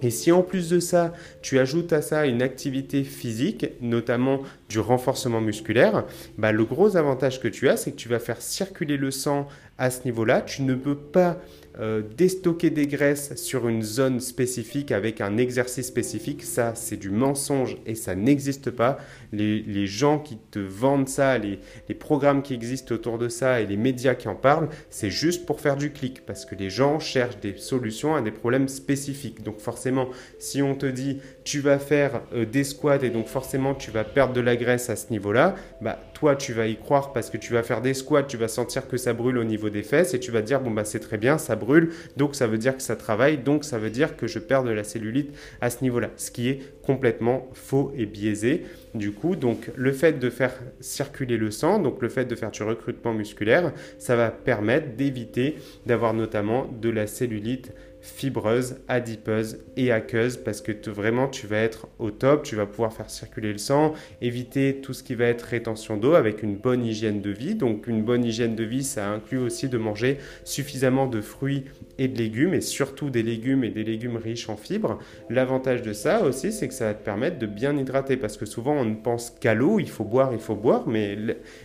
Et 0.03 0.11
si 0.11 0.33
en 0.33 0.43
plus 0.43 0.71
de 0.71 0.81
ça, 0.81 1.13
tu 1.43 1.59
ajoutes 1.59 1.93
à 1.93 2.01
ça 2.01 2.27
une 2.27 2.43
activité 2.43 3.05
physique, 3.05 3.67
notamment 3.81 4.41
du 4.69 4.79
renforcement 4.79 5.41
musculaire, 5.41 6.05
bah, 6.39 6.53
le 6.53 6.65
gros 6.65 6.97
avantage 6.97 7.41
que 7.41 7.49
tu 7.49 7.69
as, 7.69 7.77
c'est 7.77 7.93
que 7.93 7.97
tu 7.97 8.09
vas 8.09 8.19
faire 8.19 8.41
circuler 8.41 8.97
le 8.97 9.11
sang 9.11 9.47
à 9.79 9.91
ce 9.91 10.05
niveau-là. 10.05 10.41
Tu 10.41 10.63
ne 10.63 10.75
peux 10.75 10.95
pas 10.95 11.39
euh, 11.79 12.03
déstocker 12.17 12.71
des 12.71 12.87
graisses 12.87 13.37
sur 13.37 13.69
une 13.69 13.83
zone 13.83 14.19
spécifique 14.19 14.91
avec 14.91 15.21
un 15.21 15.37
exercice 15.37 15.87
spécifique, 15.87 16.43
ça 16.43 16.75
c'est 16.75 16.97
du 16.97 17.11
mensonge 17.11 17.77
et 17.87 17.95
ça 17.95 18.15
n'existe 18.15 18.71
pas. 18.71 18.99
Les, 19.33 19.87
gens 19.87 20.19
qui 20.19 20.37
te 20.50 20.59
vendent 20.59 21.09
ça, 21.09 21.39
les, 21.39 21.61
les, 21.89 21.95
programmes 21.95 22.43
qui 22.43 22.55
existent 22.55 22.95
autour 22.95 23.19
de 23.19 23.29
ça 23.29 23.61
et 23.61 23.67
les 23.67 23.77
médias 23.77 24.15
qui 24.15 24.29
en 24.29 24.35
parlent, 24.35 24.69
c'est 24.91 25.11
juste 25.11 25.47
pour 25.47 25.61
faire 25.61 25.77
du 25.77 25.93
clic 25.93 26.27
parce 26.27 26.45
que 26.45 26.55
les 26.55 26.71
gens 26.71 26.99
cherchent 26.99 27.39
des 27.39 27.57
solutions 27.57 28.15
à 28.15 28.21
des 28.21 28.33
problèmes 28.33 28.69
spécifiques. 28.69 29.43
Donc 29.43 29.61
forcément, 29.61 30.09
si 30.39 30.62
on 30.62 30.75
te 30.75 30.87
dit 30.87 31.19
tu 31.45 31.61
vas 31.61 31.79
faire 31.79 32.23
euh, 32.35 32.45
des 32.45 32.65
squats 32.65 33.03
et 33.03 33.11
donc 33.11 33.27
forcément 33.27 33.75
tu 33.75 33.91
vas 33.91 34.05
perdre 34.05 34.33
de 34.33 34.41
la 34.41 34.57
graisse 34.57 34.91
à 34.91 34.97
ce 34.97 35.11
niveau-là, 35.11 35.55
bah 35.81 35.99
toi 36.21 36.37
tu 36.37 36.53
vas 36.53 36.67
y 36.67 36.77
croire 36.77 37.15
parce 37.15 37.31
que 37.31 37.39
tu 37.39 37.55
vas 37.55 37.62
faire 37.62 37.81
des 37.81 37.95
squats, 37.95 38.25
tu 38.25 38.37
vas 38.37 38.47
sentir 38.47 38.87
que 38.87 38.99
ça 38.99 39.15
brûle 39.15 39.39
au 39.39 39.45
niveau 39.45 39.71
des 39.71 39.83
fesses 39.83 40.12
et 40.12 40.21
tu 40.21 40.31
vas 40.31 40.43
dire 40.43 40.61
bon 40.61 40.71
bah 40.71 40.85
c'est 40.85 41.00
très 41.00 41.17
bien, 41.17 41.39
ça 41.39 41.57
brûle, 41.57 41.93
donc 42.19 42.35
ça 42.35 42.47
veut 42.47 42.59
dire 42.59 42.77
que 42.77 42.83
ça 42.83 42.95
travaille, 42.95 43.39
donc 43.39 43.65
ça 43.65 43.79
veut 43.79 43.89
dire 43.89 44.17
que 44.19 44.27
je 44.27 44.39
perds 44.39 44.65
de 44.65 44.71
la 44.71 44.85
cellulite 44.85 45.35
à 45.62 45.71
ce 45.71 45.83
niveau-là, 45.83 46.11
ce 46.17 46.31
qui 46.31 46.50
est 46.50 46.61
complètement 46.83 47.49
faux 47.55 47.93
et 47.97 48.05
biaisé. 48.05 48.67
Du 48.95 49.12
coup, 49.12 49.35
donc 49.35 49.71
le 49.77 49.93
fait 49.93 50.19
de 50.19 50.29
faire 50.29 50.53
circuler 50.81 51.39
le 51.39 51.50
sang, 51.50 51.79
donc 51.79 52.03
le 52.03 52.09
fait 52.09 52.27
de 52.27 52.35
faire 52.35 52.50
du 52.50 52.62
recrutement 52.65 53.15
musculaire, 53.15 53.73
ça 53.99 54.15
va 54.15 54.31
permettre 54.31 54.97
d'éviter 54.97 55.57
d'avoir 55.87 56.12
notamment 56.12 56.67
de 56.83 56.91
la 56.91 57.07
cellulite 57.07 57.73
fibreuse, 58.11 58.76
adipeuse 58.88 59.59
et 59.76 59.93
aqueuse 59.93 60.37
parce 60.37 60.61
que 60.61 60.73
vraiment 60.90 61.29
tu 61.29 61.47
vas 61.47 61.59
être 61.59 61.88
au 61.99 62.11
top, 62.11 62.43
tu 62.43 62.57
vas 62.57 62.67
pouvoir 62.67 62.93
faire 62.93 63.11
circuler 63.11 63.52
le 63.52 63.59
sang, 63.59 63.95
éviter 64.21 64.81
tout 64.81 64.93
ce 64.93 65.02
qui 65.02 65.14
va 65.14 65.26
être 65.26 65.43
rétention 65.43 65.97
d'eau 65.97 66.14
avec 66.14 66.43
une 66.43 66.57
bonne 66.57 66.85
hygiène 66.85 67.21
de 67.21 67.31
vie. 67.31 67.55
Donc 67.55 67.87
une 67.87 68.02
bonne 68.02 68.25
hygiène 68.25 68.57
de 68.57 68.64
vie, 68.64 68.85
ça 68.85 69.09
inclut 69.09 69.38
aussi 69.38 69.69
de 69.69 69.79
manger 69.79 70.19
suffisamment 70.45 71.07
de 71.07 71.21
fruits 71.21 71.64
et 71.99 72.09
de 72.09 72.19
légumes 72.19 72.55
et 72.55 72.61
surtout 72.61 73.11
des 73.11 73.23
légumes 73.23 73.64
et 73.64 73.71
des 73.71 73.85
légumes 73.85 74.17
riches 74.17 74.49
en 74.49 74.57
fibres. 74.57 74.99
L'avantage 75.29 75.83
de 75.83 75.93
ça 75.93 76.23
aussi, 76.23 76.52
c'est 76.52 76.69
que 76.69 76.75
ça 76.75 76.87
va 76.87 76.95
te 76.95 77.05
permettre 77.05 77.38
de 77.38 77.47
bien 77.47 77.76
hydrater 77.76 78.17
parce 78.17 78.37
que 78.37 78.47
souvent 78.47 78.75
on 78.75 78.85
ne 78.85 78.97
pense 78.97 79.31
qu'à 79.40 79.55
l'eau, 79.55 79.81
il 79.81 79.88
faut 79.88 80.05
boire, 80.05 80.33
il 80.33 80.40
faut 80.40 80.57
boire, 80.57 80.87
mais 80.87 81.17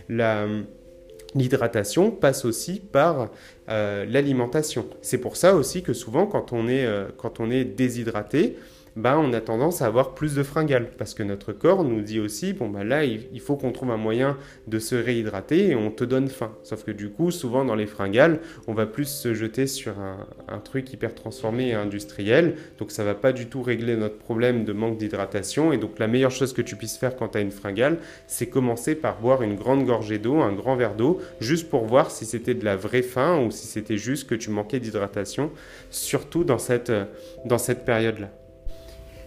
la 0.08 0.46
L'hydratation 1.34 2.10
passe 2.10 2.44
aussi 2.44 2.80
par 2.80 3.30
euh, 3.68 4.06
l'alimentation. 4.08 4.86
C'est 5.02 5.18
pour 5.18 5.36
ça 5.36 5.54
aussi 5.54 5.82
que 5.82 5.92
souvent 5.92 6.26
quand 6.26 6.52
on 6.52 6.68
est, 6.68 6.84
euh, 6.84 7.08
quand 7.16 7.40
on 7.40 7.50
est 7.50 7.64
déshydraté, 7.64 8.56
bah, 8.96 9.18
on 9.18 9.34
a 9.34 9.42
tendance 9.42 9.82
à 9.82 9.86
avoir 9.86 10.14
plus 10.14 10.34
de 10.34 10.42
fringales 10.42 10.88
parce 10.96 11.12
que 11.12 11.22
notre 11.22 11.52
corps 11.52 11.84
nous 11.84 12.00
dit 12.00 12.18
aussi 12.18 12.54
bon 12.54 12.70
bah 12.70 12.82
là 12.82 13.04
il, 13.04 13.40
faut 13.40 13.56
qu'on 13.56 13.70
trouve 13.70 13.90
un 13.90 13.98
moyen 13.98 14.38
de 14.68 14.78
se 14.78 14.94
réhydrater 14.94 15.68
et 15.68 15.74
on 15.76 15.90
te 15.90 16.02
donne 16.02 16.28
faim. 16.28 16.52
Sauf 16.62 16.82
que 16.82 16.90
du 16.90 17.10
coup 17.10 17.30
souvent 17.30 17.66
dans 17.66 17.74
les 17.74 17.84
fringales 17.84 18.40
on 18.66 18.72
va 18.72 18.86
plus 18.86 19.04
se 19.04 19.34
jeter 19.34 19.66
sur 19.66 19.92
un, 19.98 20.58
truc 20.60 20.90
hyper 20.94 21.14
transformé 21.14 21.68
et 21.68 21.74
industriel 21.74 22.54
donc 22.78 22.90
ça 22.90 23.04
va 23.04 23.14
pas 23.14 23.32
du 23.32 23.46
tout 23.46 23.62
régler 23.62 23.96
notre 23.96 24.16
problème 24.16 24.64
de 24.64 24.72
manque 24.72 24.96
d'hydratation 24.96 25.74
et 25.74 25.76
donc 25.76 25.98
la 25.98 26.06
meilleure 26.06 26.30
chose 26.30 26.54
que 26.54 26.62
tu 26.62 26.74
puisses 26.74 26.96
faire 26.96 27.16
quand 27.16 27.28
tu 27.28 27.38
as 27.38 27.42
une 27.42 27.50
fringale 27.50 27.98
c'est 28.26 28.46
commencer 28.46 28.94
par 28.94 29.20
boire 29.20 29.42
une 29.42 29.56
grande 29.56 29.84
gorgée 29.84 30.18
d'eau, 30.18 30.40
un 30.40 30.54
grand 30.54 30.74
verre 30.74 30.94
d'eau 30.94 31.20
juste 31.38 31.68
pour 31.68 31.84
voir 31.84 32.10
si 32.10 32.24
c'était 32.24 32.54
de 32.54 32.64
la 32.64 32.76
vraie 32.76 33.02
faim 33.02 33.44
ou 33.44 33.50
si 33.50 33.66
c'était 33.66 33.98
juste 33.98 34.26
que 34.26 34.34
tu 34.34 34.48
manquais 34.48 34.80
d'hydratation 34.80 35.50
surtout 35.90 36.44
dans 36.44 36.58
cette, 36.58 36.92
cette 37.58 37.84
période 37.84 38.20
là. 38.20 38.30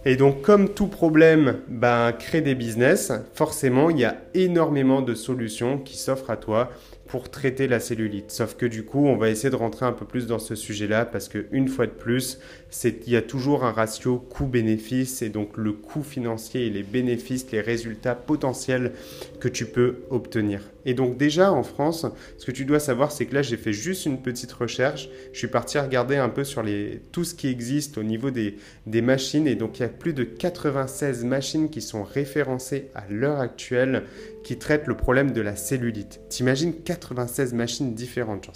Et 0.05 0.15
donc, 0.15 0.41
comme 0.41 0.69
tout 0.69 0.87
problème 0.87 1.59
ben, 1.67 2.13
crée 2.13 2.41
des 2.41 2.55
business, 2.55 3.11
forcément, 3.33 3.89
il 3.89 3.99
y 3.99 4.05
a 4.05 4.15
énormément 4.33 5.01
de 5.01 5.13
solutions 5.13 5.77
qui 5.77 5.97
s'offrent 5.97 6.29
à 6.29 6.37
toi 6.37 6.69
pour 7.09 7.29
traiter 7.29 7.67
la 7.67 7.79
cellulite. 7.79 8.29
Sauf 8.29 8.55
que 8.55 8.67
du 8.67 8.85
coup, 8.85 9.07
on 9.07 9.17
va 9.17 9.29
essayer 9.29 9.49
de 9.49 9.55
rentrer 9.55 9.85
un 9.85 9.93
peu 9.93 10.05
plus 10.05 10.27
dans 10.27 10.37
ce 10.37 10.53
sujet-là 10.53 11.05
parce 11.05 11.27
que 11.27 11.47
une 11.51 11.67
fois 11.67 11.87
de 11.87 11.91
plus, 11.91 12.39
il 12.83 13.09
y 13.09 13.15
a 13.15 13.23
toujours 13.23 13.65
un 13.65 13.71
ratio 13.71 14.19
coût-bénéfice 14.19 15.23
et 15.23 15.29
donc 15.29 15.57
le 15.57 15.73
coût 15.73 16.03
financier 16.03 16.67
et 16.67 16.69
les 16.69 16.83
bénéfices, 16.83 17.51
les 17.51 17.61
résultats 17.61 18.13
potentiels 18.13 18.93
que 19.39 19.47
tu 19.47 19.65
peux 19.65 20.03
obtenir. 20.11 20.61
Et 20.85 20.93
donc 20.93 21.17
déjà 21.17 21.51
en 21.51 21.63
France, 21.63 22.05
ce 22.37 22.45
que 22.45 22.51
tu 22.51 22.63
dois 22.63 22.79
savoir, 22.79 23.11
c'est 23.11 23.25
que 23.25 23.33
là 23.33 23.41
j'ai 23.41 23.57
fait 23.57 23.73
juste 23.73 24.05
une 24.05 24.21
petite 24.21 24.51
recherche. 24.51 25.09
Je 25.33 25.39
suis 25.39 25.47
parti 25.47 25.79
regarder 25.79 26.17
un 26.17 26.29
peu 26.29 26.43
sur 26.43 26.61
les, 26.61 27.01
tout 27.11 27.23
ce 27.23 27.33
qui 27.33 27.47
existe 27.47 27.97
au 27.97 28.03
niveau 28.03 28.29
des, 28.29 28.55
des 28.85 29.01
machines 29.01 29.47
et 29.47 29.55
donc 29.55 29.79
il 29.79 29.81
y 29.81 29.85
a 29.85 29.89
plus 29.89 30.13
de 30.13 30.23
96 30.23 31.25
machines 31.25 31.69
qui 31.71 31.81
sont 31.81 32.03
référencées 32.03 32.91
à 32.93 33.05
l'heure 33.09 33.39
actuelle 33.39 34.03
qui 34.43 34.57
traitent 34.57 34.87
le 34.87 34.95
problème 34.95 35.31
de 35.31 35.41
la 35.41 35.55
cellulite. 35.55 36.21
T'imagines 36.29 36.73
96 36.73 37.53
machines 37.53 37.93
différentes. 37.93 38.49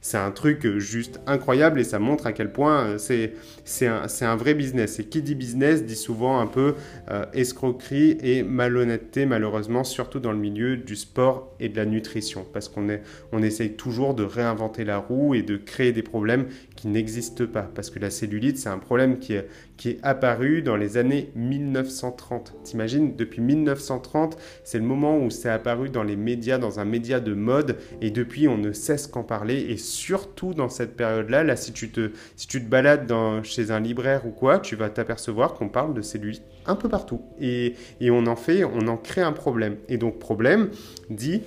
C'est 0.00 0.18
un, 0.18 0.30
truc 0.30 0.78
juste 0.78 1.20
incroyable 1.26 1.80
et 1.80 1.84
ça 1.84 1.98
montre 1.98 2.26
à 2.26 2.32
quel 2.32 2.52
point 2.52 2.86
euh, 2.86 2.98
c'est 2.98 3.86
un, 3.86 4.36
vrai 4.36 4.54
business. 4.54 4.98
Et 4.98 5.04
qui 5.04 5.22
dit 5.22 5.34
business 5.34 5.84
dit 5.84 5.96
souvent 5.96 6.40
un 6.40 6.46
peu 6.46 6.74
euh, 7.10 7.24
escroquerie 7.32 8.18
et 8.20 8.42
malhonnêteté, 8.42 9.26
malheureusement, 9.26 9.84
surtout 9.84 10.20
dans 10.20 10.32
le 10.32 10.38
milieu 10.38 10.76
du 10.76 10.96
sport 10.96 11.54
et 11.60 11.68
de 11.68 11.76
la 11.76 11.86
nutrition. 11.86 12.46
Parce 12.52 12.68
qu'on 12.68 12.86
on 13.32 13.42
essaye 13.42 13.72
toujours 13.72 14.14
de 14.14 14.24
réinventer 14.24 14.84
la 14.84 14.98
roue 14.98 15.34
et 15.34 15.42
de 15.42 15.56
créer 15.56 15.92
des 15.92 16.02
problèmes 16.02 16.46
qui 16.76 16.88
n'existent 16.88 17.46
pas. 17.46 17.62
Parce 17.62 17.90
que 17.90 17.98
la 17.98 18.10
cellulite, 18.10 18.58
c'est 18.58 18.68
un 18.68 18.78
problème 18.78 19.18
qui 19.18 19.34
est, 19.34 19.48
qui 19.76 19.90
est 19.90 19.98
apparu 20.02 20.62
dans 20.62 20.76
les 20.76 20.96
années 20.96 21.30
1930. 21.34 22.54
T'imagines, 22.64 23.16
depuis 23.16 23.40
1930, 23.40 24.36
c'est 24.62 24.78
le 24.78 24.84
moment 24.84 25.18
où 25.18 25.30
c'est 25.30 25.48
apparu 25.48 25.88
dans 25.88 26.02
les 26.02 26.16
médias, 26.16 26.58
dans 26.58 26.80
un 26.80 26.84
média 26.84 27.20
de 27.20 27.34
mode. 27.34 27.76
Et 28.00 28.10
depuis, 28.10 28.48
on 28.48 28.58
ne 28.58 28.72
cesse 28.72 29.06
qu'en 29.06 29.24
parler. 29.24 29.66
Et 29.68 29.76
surtout 29.76 30.54
dans 30.54 30.68
cette 30.68 30.96
période-là, 30.96 31.44
là, 31.44 31.56
si 31.56 31.72
tu 31.72 31.90
te, 31.90 32.10
balades 32.58 33.12
chez 33.42 33.70
un 33.70 33.80
libraire 33.80 34.26
ou 34.26 34.30
quoi, 34.30 34.58
tu 34.58 34.76
vas 34.76 34.88
t'apercevoir 34.88 35.54
qu'on 35.54 35.68
parle 35.68 35.94
de 35.94 36.02
cellulite 36.02 36.42
un 36.66 36.76
peu 36.76 36.88
partout. 36.88 37.20
Et, 37.40 37.74
on 38.02 38.26
en 38.26 38.36
fait, 38.36 38.64
on 38.64 38.86
en 38.88 38.96
crée 38.96 39.22
un 39.22 39.32
problème. 39.32 39.76
Et 39.88 39.98
donc 39.98 40.18
problème 40.18 40.70
dit 41.10 41.42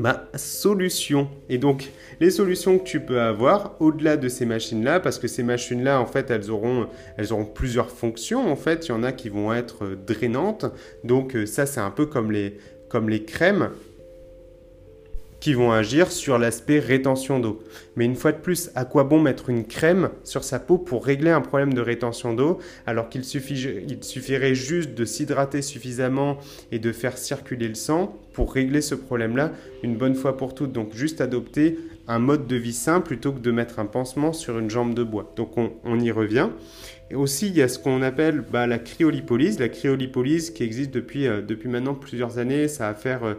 bah, 0.00 0.28
solution. 0.34 1.28
Et 1.48 1.58
donc, 1.58 1.90
les 2.20 2.30
solutions 2.30 2.78
que 2.78 2.84
tu 2.84 3.00
peux 3.00 3.20
avoir 3.20 3.76
au-delà 3.80 4.16
de 4.16 4.28
ces 4.28 4.46
machines-là, 4.46 5.00
parce 5.00 5.18
que 5.18 5.28
ces 5.28 5.42
machines-là, 5.42 6.00
en 6.00 6.06
fait, 6.06 6.30
elles 6.30 6.50
auront, 6.50 6.88
elles 7.16 7.32
auront 7.32 7.44
plusieurs 7.44 7.90
fonctions. 7.90 8.50
En 8.50 8.56
fait, 8.56 8.86
il 8.86 8.90
y 8.90 8.92
en 8.92 9.02
a 9.02 9.12
qui 9.12 9.28
vont 9.28 9.52
être 9.52 9.96
drainantes. 10.06 10.66
Donc, 11.04 11.36
euh, 11.36 11.46
ça, 11.46 11.66
c'est 11.66 11.80
un 11.80 11.90
peu 11.90 12.06
comme 12.06 12.32
les, 12.32 12.56
comme 12.88 13.08
les 13.08 13.24
crèmes 13.24 13.70
qui 15.40 15.54
vont 15.54 15.72
agir 15.72 16.12
sur 16.12 16.38
l'aspect 16.38 16.78
rétention 16.78 17.40
d'eau. 17.40 17.62
Mais 17.96 18.04
une 18.04 18.14
fois 18.14 18.32
de 18.32 18.38
plus, 18.38 18.70
à 18.74 18.84
quoi 18.84 19.04
bon 19.04 19.20
mettre 19.20 19.48
une 19.48 19.64
crème 19.64 20.10
sur 20.22 20.44
sa 20.44 20.60
peau 20.60 20.78
pour 20.78 21.04
régler 21.04 21.30
un 21.30 21.40
problème 21.40 21.74
de 21.74 21.80
rétention 21.80 22.34
d'eau 22.34 22.58
alors 22.86 23.08
qu'il 23.08 23.22
il 23.22 24.04
suffirait 24.04 24.54
juste 24.54 24.94
de 24.94 25.04
s'hydrater 25.04 25.62
suffisamment 25.62 26.38
et 26.70 26.78
de 26.78 26.92
faire 26.92 27.16
circuler 27.18 27.68
le 27.68 27.74
sang 27.74 28.16
pour 28.34 28.52
régler 28.52 28.80
ce 28.80 28.94
problème-là 28.94 29.52
une 29.82 29.96
bonne 29.96 30.14
fois 30.14 30.36
pour 30.36 30.54
toutes? 30.54 30.72
Donc 30.72 30.94
juste 30.94 31.20
adopter 31.20 31.78
un 32.06 32.18
mode 32.18 32.46
de 32.46 32.56
vie 32.56 32.72
sain 32.72 33.00
plutôt 33.00 33.32
que 33.32 33.38
de 33.38 33.50
mettre 33.50 33.78
un 33.78 33.86
pansement 33.86 34.32
sur 34.32 34.58
une 34.58 34.68
jambe 34.68 34.94
de 34.94 35.04
bois. 35.04 35.32
Donc 35.36 35.56
on, 35.56 36.00
y 36.00 36.10
revient. 36.10 36.48
Et 37.10 37.14
aussi, 37.14 37.48
il 37.48 37.56
y 37.56 37.62
a 37.62 37.68
ce 37.68 37.78
qu'on 37.78 38.02
appelle 38.02 38.40
bah, 38.40 38.66
la 38.66 38.78
cryolipolyse. 38.78 39.60
La 39.60 39.68
cryolipolyse 39.68 40.50
qui 40.50 40.64
existe 40.64 40.92
depuis, 40.92 41.26
euh, 41.26 41.40
depuis 41.40 41.68
maintenant 41.68 41.94
plusieurs 41.94 42.38
années, 42.38 42.68
ça 42.68 42.88
va 42.88 42.94
faire... 42.94 43.24
Euh, 43.24 43.34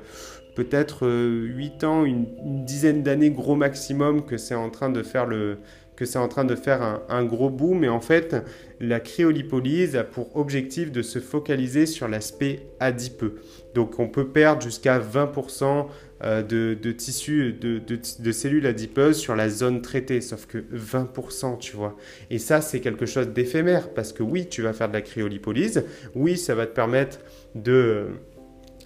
peut-être 0.63 1.07
8 1.07 1.83
euh, 1.83 1.87
ans, 1.87 2.05
une, 2.05 2.25
dizaine 2.65 3.03
d'années 3.03 3.31
gros 3.31 3.55
maximum 3.55 4.25
que 4.25 4.37
c'est 4.37 4.55
en 4.55 4.69
train 4.69 4.89
de 4.89 5.03
faire 5.03 5.25
le 5.25 5.57
que 5.97 6.05
c'est 6.07 6.17
en 6.17 6.27
train 6.27 6.45
de 6.45 6.55
faire 6.55 7.01
un, 7.09 7.23
gros 7.25 7.51
boom, 7.51 7.79
mais 7.79 7.89
en 7.89 7.99
fait, 7.99 8.35
la 8.79 8.99
cryolipolyse 8.99 9.95
a 9.95 10.03
pour 10.03 10.35
objectif 10.35 10.91
de 10.91 11.03
se 11.03 11.19
focaliser 11.19 11.85
sur 11.85 12.07
l'aspect 12.07 12.65
adipeux. 12.79 13.35
Donc, 13.75 13.99
on 13.99 14.07
peut 14.07 14.27
perdre 14.27 14.63
jusqu'à 14.63 14.97
20% 14.97 15.85
euh, 16.23 16.41
de, 16.41 16.75
de 16.81 16.91
tissus, 16.91 17.53
de, 17.53 17.77
de, 17.77 17.99
de, 18.19 18.31
cellules 18.31 18.65
adipeuses 18.65 19.17
sur 19.17 19.35
la 19.35 19.47
zone 19.49 19.83
traitée, 19.83 20.21
sauf 20.21 20.47
que 20.47 20.57
20%, 20.73 21.59
tu 21.59 21.75
vois. 21.75 21.95
Et 22.31 22.39
ça, 22.39 22.61
c'est 22.61 22.79
quelque 22.79 23.05
chose 23.05 23.27
d'éphémère, 23.27 23.93
parce 23.93 24.11
que 24.11 24.23
oui, 24.23 24.47
tu 24.47 24.63
vas 24.63 24.73
faire 24.73 24.87
de 24.87 24.93
la 24.93 25.01
cryolipolyse, 25.01 25.83
oui, 26.15 26.35
ça 26.35 26.55
va 26.55 26.65
te 26.65 26.73
permettre 26.73 27.19
de 27.53 28.07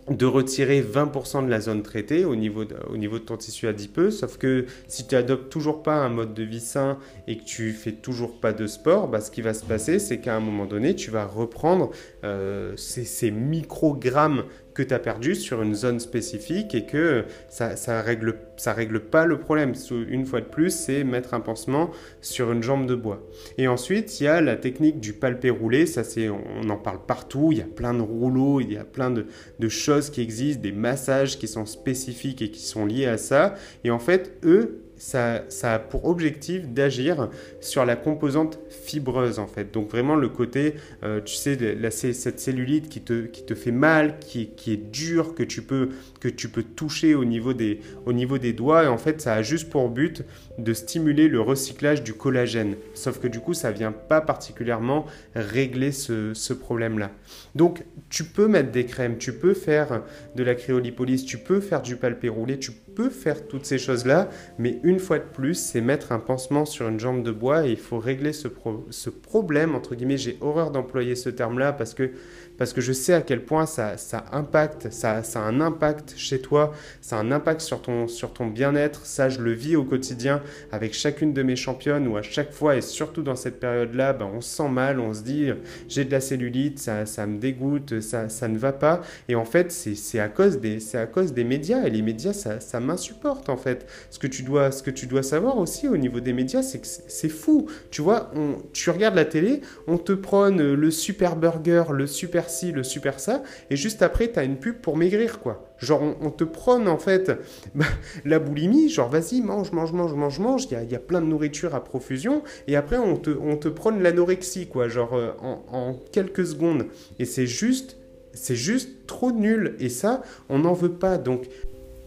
de 0.10 0.26
retirer 0.26 0.82
20% 0.82 1.46
de 1.46 1.50
la 1.50 1.60
zone 1.60 1.82
traitée 1.82 2.26
au 2.26 2.36
niveau, 2.36 2.64
de, 2.64 3.18
ton 3.18 3.38
tissu 3.38 3.68
adipeux. 3.68 4.12
Sauf 4.12 4.38
que 4.38 4.66
si 4.88 5.08
tu 5.08 5.16
adoptes 5.16 5.50
toujours 5.50 5.82
pas 5.82 5.96
un 5.96 6.10
mode 6.10 6.34
de 6.34 6.44
vie 6.44 6.60
sain 6.60 7.00
et 7.28 7.38
que 7.38 7.44
tu 7.44 7.72
fais 7.72 7.92
toujours 7.92 8.40
pas 8.40 8.54
de 8.54 8.68
sport, 8.68 9.08
bah, 9.08 9.20
ce 9.22 9.32
qui 9.32 9.42
va 9.42 9.54
se 9.54 9.66
passer, 9.66 9.98
c'est 9.98 10.20
qu'à 10.20 10.36
un 10.36 10.40
moment 10.40 10.66
donné, 10.66 10.96
tu 10.96 11.10
vas 11.10 11.26
reprendre 11.26 11.90
euh, 12.24 12.74
ces 12.78 13.32
microgrammes 13.32 14.44
que 14.76 14.84
tu 14.84 14.94
as 14.94 15.00
perdu 15.00 15.34
sur 15.34 15.62
une 15.62 15.74
zone 15.74 16.00
spécifique 16.00 16.76
et 16.76 16.86
que 16.86 17.26
ça, 17.50 17.76
ça 17.76 18.02
règle 18.02 18.36
ça 18.58 18.74
règle 18.74 19.00
pas 19.00 19.26
le 19.26 19.40
problème. 19.40 19.74
Une 20.10 20.26
fois 20.26 20.42
de 20.42 20.46
plus, 20.46 20.70
c'est 20.70 21.04
mettre 21.04 21.34
un 21.34 21.40
pansement 21.40 21.92
sur 22.22 22.52
une 22.52 22.62
jambe 22.62 22.86
de 22.86 22.96
bois. 22.96 23.28
Et 23.58 23.68
ensuite, 23.68 24.20
il 24.20 24.26
y 24.26 24.28
a 24.28 24.42
la 24.42 24.56
technique 24.56 25.00
du 25.00 25.14
palpé 25.14 25.50
roulé. 25.50 25.86
Ça, 25.86 26.04
c'est, 26.04 26.30
on 26.30 26.70
en 26.70 26.78
parle 26.78 27.00
partout. 27.06 27.50
Il 27.52 27.58
y 27.58 27.62
a 27.62 27.66
plein 27.66 27.94
de 27.94 28.02
rouleaux, 28.02 28.62
il 28.62 28.72
y 28.72 28.78
a 28.78 28.86
plein 28.86 29.12
de, 29.12 29.26
de 29.60 29.70
choses 29.70 30.10
qui 30.10 30.22
existent, 30.22 30.62
des 30.62 30.72
massages 30.72 31.38
qui 31.38 31.48
sont 31.48 31.66
spécifiques 31.66 32.42
et 32.42 32.50
qui 32.50 32.62
sont 32.62 32.86
liés 32.86 33.08
à 33.08 33.18
ça. 33.18 33.56
Et 33.84 33.92
en 33.92 34.00
fait, 34.00 34.38
eux, 34.44 34.85
ça, 34.98 35.44
a 35.64 35.80
pour 35.80 36.06
objectif 36.06 36.68
d'agir 36.68 37.30
sur 37.62 37.86
la 37.86 37.96
composante 37.96 38.60
fibreuse 38.70 39.40
en 39.40 39.48
fait. 39.48 39.74
Donc 39.74 39.90
vraiment 39.90 40.16
le 40.16 40.30
côté, 40.30 40.76
euh, 41.04 41.22
tu 41.22 41.36
sais, 41.36 41.58
cette 41.92 42.40
cellulite 42.40 42.90
qui 42.90 43.02
te, 43.02 43.26
qui 43.26 43.46
te 43.46 43.56
fait 43.56 43.72
mal, 43.72 44.20
qui, 44.20 44.50
qui 44.56 44.74
est 44.74 44.78
dure, 44.78 45.36
que 45.36 45.44
tu, 45.44 45.62
peux, 45.62 45.90
que 46.20 46.28
tu 46.28 46.50
peux 46.50 46.64
toucher 46.64 47.16
au 47.16 47.26
niveau, 47.26 47.54
des, 47.54 47.82
au 48.06 48.14
niveau 48.14 48.38
des 48.38 48.54
doigts. 48.54 48.84
Et 48.84 48.88
en 48.88 48.98
fait, 48.98 49.22
ça 49.22 49.34
a 49.34 49.42
juste 49.42 49.70
pour 49.70 49.90
but 49.90 50.24
de 50.58 50.74
stimuler 50.74 51.28
le 51.28 51.42
recyclage 51.42 52.04
du 52.04 52.14
collagène. 52.14 52.76
Sauf 52.94 53.20
que 53.20 53.28
du 53.28 53.40
coup, 53.40 53.54
ça 53.54 53.72
vient 53.72 53.92
pas 53.92 54.22
particulièrement 54.22 55.06
régler 55.36 55.92
ce, 55.92 56.34
ce 56.34 56.54
problème-là. 56.54 57.12
Donc 57.56 57.84
tu 58.10 58.24
peux 58.24 58.48
mettre 58.48 58.72
des 58.72 58.86
crèmes, 58.86 59.18
tu 59.18 59.34
peux 59.34 59.54
faire 59.54 60.04
de 60.36 60.44
la 60.44 60.56
cryolipolyse, 60.56 61.26
tu 61.26 61.38
peux 61.38 61.60
faire 61.60 61.82
du 61.82 61.96
palpé 61.96 62.30
roulé, 62.30 62.60
tu 62.60 62.72
peux 62.72 62.85
faire 63.04 63.48
toutes 63.48 63.66
ces 63.66 63.78
choses-là, 63.78 64.30
mais 64.58 64.80
une 64.84 65.00
fois 65.00 65.20
de 65.20 65.24
plus, 65.24 65.56
c'est 65.56 65.82
mettre 65.82 66.12
un 66.12 66.20
pansement 66.20 66.66
sur 66.66 66.88
une 66.88 67.00
jambe 67.00 67.24
de 67.24 67.32
bois 67.32 67.68
et 67.68 67.72
il 67.72 67.78
faut 67.78 68.00
régler 68.00 68.34
ce, 68.34 68.48
ce 68.90 69.10
problème, 69.10 69.76
entre 69.76 69.96
guillemets, 69.96 70.18
j'ai 70.18 70.38
horreur 70.42 70.72
d'employer 70.72 71.16
ce 71.16 71.30
terme-là 71.30 71.74
parce 71.74 71.94
que 71.94 72.12
parce 72.58 72.74
que 72.74 72.82
je 72.82 72.94
sais 72.94 73.14
à 73.14 73.22
quel 73.22 73.44
point 73.44 73.66
ça, 73.66 73.96
impacte, 74.32 74.92
ça, 74.92 75.24
ça, 75.24 75.42
a 75.42 75.44
un 75.44 75.62
impact 75.62 76.14
chez 76.18 76.40
toi, 76.40 76.74
ça 77.02 77.18
a 77.18 77.20
un 77.20 77.32
impact 77.32 77.62
sur 77.62 77.82
ton, 77.82 78.08
sur 78.08 78.34
ton 78.34 78.48
bien-être. 78.48 79.06
Ça, 79.06 79.30
je 79.30 79.42
le 79.42 79.52
vis 79.52 79.76
au 79.76 79.84
quotidien 79.84 80.42
avec 80.72 80.94
chacune 80.94 81.34
de 81.34 81.44
mes 81.44 81.56
championnes 81.56 82.08
où 82.08 82.18
à 82.18 82.22
chaque 82.22 82.52
fois, 82.52 82.76
et 82.76 82.82
surtout 82.82 83.24
dans 83.24 83.36
cette 83.36 83.60
période-là, 83.60 84.14
ben, 84.14 84.30
on 84.34 84.42
se 84.42 84.56
sent 84.56 84.70
mal, 84.70 85.00
on 85.00 85.14
se 85.14 85.22
dit 85.22 85.50
j'ai 85.88 86.06
de 86.06 86.12
la 86.12 86.22
cellulite, 86.22 86.80
ça, 86.80 87.06
ça 87.06 87.26
me 87.26 87.38
dégoûte, 87.38 88.00
ça, 88.00 88.30
ça, 88.30 88.48
ne 88.48 88.58
va 88.58 88.72
pas. 88.72 89.02
Et 89.28 89.36
en 89.36 89.46
fait, 89.46 89.72
c'est 89.72 90.20
à, 90.20 90.30
cause 90.30 90.60
des, 90.60 90.96
à 90.96 91.06
cause 91.06 91.34
des 91.34 91.44
médias. 91.44 91.86
Et 91.86 91.90
les 91.90 92.02
médias, 92.02 92.34
ça, 92.34 92.60
ça 92.60 92.80
m'insupporte 92.80 93.50
en 93.50 93.58
fait. 93.58 93.86
Ce 94.10 94.20
que, 94.20 94.28
tu 94.28 94.44
dois, 94.44 94.72
ce 94.72 94.84
que 94.84 94.92
tu 94.92 95.08
dois 95.08 95.24
savoir 95.24 95.58
aussi 95.58 95.88
au 95.88 95.98
niveau 95.98 96.20
des 96.20 96.34
médias, 96.34 96.62
c'est 96.62 96.80
que 96.80 96.88
c'est 96.88 97.30
fou. 97.30 97.68
Tu 97.92 98.02
vois, 98.02 98.32
on, 98.36 98.58
tu 98.74 98.90
regardes 98.90 99.16
la 99.16 99.26
télé, 99.26 99.62
on 99.88 99.98
te 99.98 100.14
prône 100.14 100.74
le 100.74 100.92
super 100.92 101.36
burger, 101.36 101.86
le 101.92 102.08
super 102.08 102.45
ci, 102.50 102.72
le 102.72 102.84
super 102.84 103.20
ça, 103.20 103.44
et 103.70 103.76
juste 103.76 104.02
après, 104.02 104.32
tu 104.32 104.40
as 104.40 104.44
une 104.44 104.58
pub 104.58 104.78
pour 104.78 104.98
maigrir, 104.98 105.40
quoi. 105.40 105.74
Genre, 105.78 106.02
on, 106.22 106.32
te 106.32 106.44
prône, 106.44 106.88
en 106.88 106.98
fait, 106.98 107.32
bah, 107.76 107.86
la 108.24 108.40
boulimie, 108.40 108.90
genre, 108.90 109.10
vas-y, 109.10 109.42
mange, 109.42 109.72
mange, 109.72 109.92
mange, 109.94 110.14
mange, 110.14 110.40
mange, 110.40 110.66
il 110.66 110.72
y 110.72 110.76
a, 110.76 110.84
y 110.84 110.96
a, 110.96 111.00
plein 111.00 111.22
de 111.22 111.28
nourriture 111.28 111.76
à 111.76 111.84
profusion, 111.84 112.44
et 112.68 112.76
après, 112.76 112.98
on 112.98 113.18
te, 113.18 113.30
on 113.30 113.58
te 113.58 113.68
prône 113.68 114.02
l'anorexie, 114.02 114.68
quoi, 114.68 114.88
genre, 114.88 115.14
euh, 115.14 115.32
en, 115.42 115.64
en 115.72 115.94
quelques 116.12 116.46
secondes. 116.46 116.88
Et 117.20 117.26
c'est 117.26 117.48
juste, 117.48 117.98
c'est 118.34 118.56
juste 118.56 119.08
trop 119.08 119.32
nul, 119.32 119.76
et 119.80 119.90
ça, 119.90 120.22
on 120.50 120.60
n'en 120.60 120.74
veut 120.74 120.94
pas, 120.94 121.18
donc... 121.18 121.48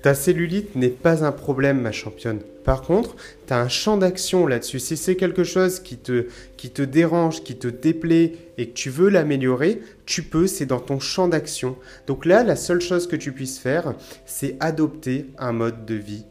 Ta 0.03 0.15
cellulite 0.15 0.77
n'est 0.77 0.89
pas 0.89 1.25
un 1.25 1.33
problème, 1.33 1.81
ma 1.81 1.91
championne. 1.91 2.41
Par 2.65 2.83
contre, 2.83 3.17
tu 3.47 3.53
as 3.53 3.61
un 3.61 3.69
champ 3.69 3.97
d'action 3.97 4.47
là-dessus. 4.47 4.79
Si 4.79 4.97
c'est 4.97 5.17
quelque 5.17 5.43
chose 5.43 5.81
qui 5.81 5.97
te, 5.97 6.27
qui 6.57 6.71
te 6.71 6.83
dérange, 6.83 7.43
qui 7.43 7.57
te 7.57 7.67
déplaît 7.67 8.33
et 8.59 8.69
que 8.69 8.75
tu 8.75 8.91
veux 8.91 9.09
l'améliorer, 9.09 9.81
tu 10.07 10.23
peux, 10.23 10.47
c'est 10.47 10.67
dans 10.67 10.81
ton 10.81 11.01
champ 11.01 11.29
d'action. 11.29 11.77
Donc 12.07 12.27
là, 12.27 12.45
la 12.45 12.57
seule 12.57 12.81
chose 12.81 13.09
que 13.09 13.17
tu 13.17 13.33
puisses 13.33 13.59
faire, 13.59 13.95
c'est 14.27 14.57
adopter 14.61 15.27
un 15.39 15.53
mode 15.53 15.85
de 15.85 15.95
vie 15.95 16.25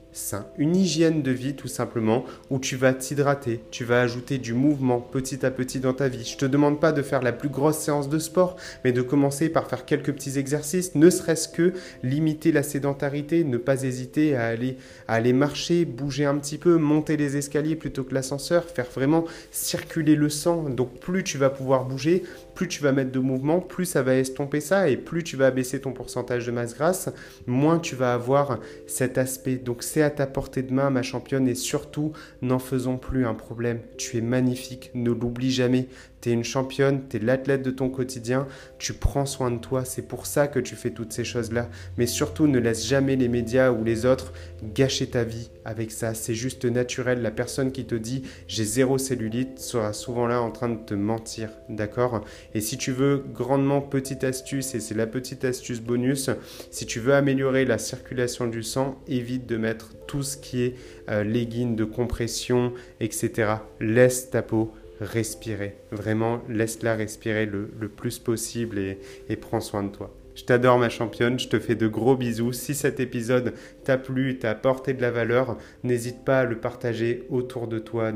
une 0.58 0.76
hygiène 0.76 1.22
de 1.22 1.32
vie 1.32 1.56
tout 1.56 1.68
simplement, 1.68 2.26
où 2.50 2.60
tu 2.60 2.76
vas 2.76 2.94
t'hydrater, 2.94 3.62
tu 3.72 3.84
vas 3.84 4.02
ajouter 4.02 4.38
du 4.38 4.54
mouvement 4.54 5.00
petit 5.00 5.46
à 5.46 5.52
petit 5.52 5.80
dans 5.80 5.94
ta 5.94 6.08
vie. 6.08 6.26
Je 6.26 6.38
te 6.38 6.46
demande 6.46 6.80
pas 6.80 6.92
de 6.92 7.02
faire 7.02 7.22
la 7.22 7.32
plus 7.32 7.50
grosse 7.50 7.78
séance 7.78 8.10
de 8.10 8.20
sport, 8.20 8.58
mais 8.84 8.92
de 8.92 9.02
commencer 9.02 9.50
par 9.50 9.68
faire 9.68 9.86
quelques 9.86 10.14
petits 10.14 10.38
exercices, 10.38 10.96
ne 10.96 11.10
serait-ce 11.10 11.48
que 11.48 11.74
limiter 12.04 12.52
la 12.52 12.64
sédentarité, 12.64 13.44
ne 13.44 13.58
pas 13.58 13.84
hésiter 13.84 14.36
à 14.36 14.48
aller, 14.48 14.78
à 15.08 15.16
aller 15.16 15.34
marcher, 15.34 15.86
bouger 15.86 16.26
un 16.26 16.38
petit 16.38 16.58
peu, 16.58 16.78
monter 16.78 17.18
les 17.18 17.38
escaliers 17.38 17.76
plutôt 17.76 18.04
que 18.04 18.14
l'ascenseur, 18.14 18.66
faire 18.66 18.88
vraiment 18.94 19.26
circuler 19.52 20.16
le 20.16 20.30
sang. 20.30 20.70
Donc 20.70 21.00
plus 21.00 21.24
tu 21.24 21.38
vas 21.38 21.50
pouvoir 21.50 21.86
bouger, 21.86 22.24
plus 22.58 22.68
tu 22.68 22.82
vas 22.82 22.92
mettre 22.92 23.12
de 23.12 23.20
mouvement, 23.20 23.60
plus 23.60 23.86
ça 23.86 24.02
va 24.02 24.16
estomper 24.16 24.62
ça 24.62 24.90
et 24.90 24.98
plus 24.98 25.24
tu 25.24 25.38
vas 25.38 25.52
baisser 25.52 25.80
ton 25.80 25.94
pourcentage 25.94 26.48
de 26.48 26.52
masse 26.52 26.74
grasse, 26.74 27.08
moins 27.46 27.78
tu 27.78 27.96
vas 27.96 28.16
avoir 28.16 28.58
cet 28.88 29.20
aspect. 29.20 29.58
Donc 29.58 29.84
c'est 29.84 30.02
à 30.02 30.10
ta 30.10 30.26
portée 30.26 30.64
de 30.64 30.74
main, 30.74 30.90
ma 30.90 31.04
championne, 31.04 31.48
et 31.48 31.54
surtout, 31.54 32.14
n'en 32.42 32.58
faisons 32.58 32.98
plus 32.98 33.28
un 33.28 33.36
problème. 33.36 33.82
Tu 34.00 34.18
es 34.18 34.22
magnifique, 34.22 34.90
ne 34.96 35.12
l'oublie 35.12 35.52
jamais 35.52 35.88
tu 36.22 36.30
es 36.30 36.34
une 36.34 36.44
championne, 36.44 37.04
tu 37.10 37.18
es 37.18 37.20
l'athlète 37.20 37.62
de 37.62 37.72
ton 37.72 37.90
quotidien, 37.90 38.48
tu 38.80 38.94
prends 38.94 39.26
soin 39.26 39.52
de 39.52 39.60
toi, 39.60 39.86
c'est 39.86 40.08
pour 40.08 40.26
ça 40.26 40.48
que 40.48 40.60
tu 40.60 40.76
fais 40.76 40.90
toutes 40.90 41.14
ces 41.14 41.24
choses-là. 41.24 41.70
Mais 41.98 42.08
surtout, 42.08 42.48
ne 42.48 42.60
laisse 42.60 42.86
jamais 42.86 43.16
les 43.16 43.28
médias 43.28 43.72
ou 43.72 43.84
les 43.84 44.06
autres 44.06 44.34
gâcher 44.64 45.08
ta 45.08 45.24
vie 45.24 45.50
avec 45.66 45.92
ça. 45.92 46.14
C'est 46.14 46.34
juste 46.34 46.66
naturel. 46.66 47.22
La 47.22 47.32
personne 47.32 47.72
qui 47.72 47.86
te 47.86 47.96
dit 47.96 48.24
j'ai 48.48 48.64
zéro 48.64 48.98
cellulite 48.98 49.60
sera 49.60 49.94
souvent 49.94 50.28
là 50.28 50.42
en 50.42 50.52
train 50.52 50.70
de 50.70 50.84
te 50.84 50.94
mentir, 50.94 51.50
d'accord? 51.70 52.24
Et 52.58 52.60
si 52.60 52.76
tu 52.76 52.92
veux 52.92 53.24
grandement 53.36 53.82
petite 53.82 54.24
astuce, 54.24 54.74
et 54.74 54.80
c'est 54.80 54.96
la 54.96 55.06
petite 55.06 55.46
astuce 55.46 55.80
bonus, 55.80 56.32
si 56.72 56.88
tu 56.88 57.00
veux 57.00 57.14
améliorer 57.14 57.66
la 57.66 57.78
circulation 57.78 58.48
du 58.48 58.64
sang, 58.64 59.00
évite 59.08 59.46
de 59.46 59.58
mettre 59.58 59.92
tout 60.08 60.24
ce 60.24 60.38
qui 60.38 60.64
est 60.64 60.74
euh, 61.08 61.24
leggings 61.24 61.76
de 61.76 61.84
compression, 61.86 62.74
etc. 63.00 63.58
Laisse 63.80 64.32
ta 64.32 64.42
peau 64.42 64.74
respirer. 65.00 65.76
Vraiment, 65.92 66.42
laisse-la 66.50 66.96
respirer 66.96 67.46
le, 67.46 67.68
plus 67.90 68.18
possible 68.18 68.80
et, 68.80 68.98
et 69.30 69.36
prends 69.36 69.62
soin 69.62 69.84
de 69.84 69.90
toi. 69.90 70.12
Je 70.34 70.44
t'adore 70.44 70.80
ma 70.80 70.90
championne, 70.90 71.38
je 71.38 71.50
te 71.50 71.60
fais 71.60 71.76
de 71.76 71.88
gros 71.88 72.16
bisous. 72.16 72.54
Si 72.54 72.74
cet 72.74 73.00
épisode 73.00 73.54
t'a 73.84 74.00
plu, 74.00 74.40
t'a 74.40 74.50
apporté 74.50 74.96
de 74.96 75.02
la 75.04 75.12
valeur, 75.12 75.60
n'hésite 75.84 76.26
pas 76.26 76.40
à 76.40 76.46
le 76.46 76.58
partager 76.58 77.28
autour 77.30 77.68
de 77.68 77.78
toi. 77.78 78.12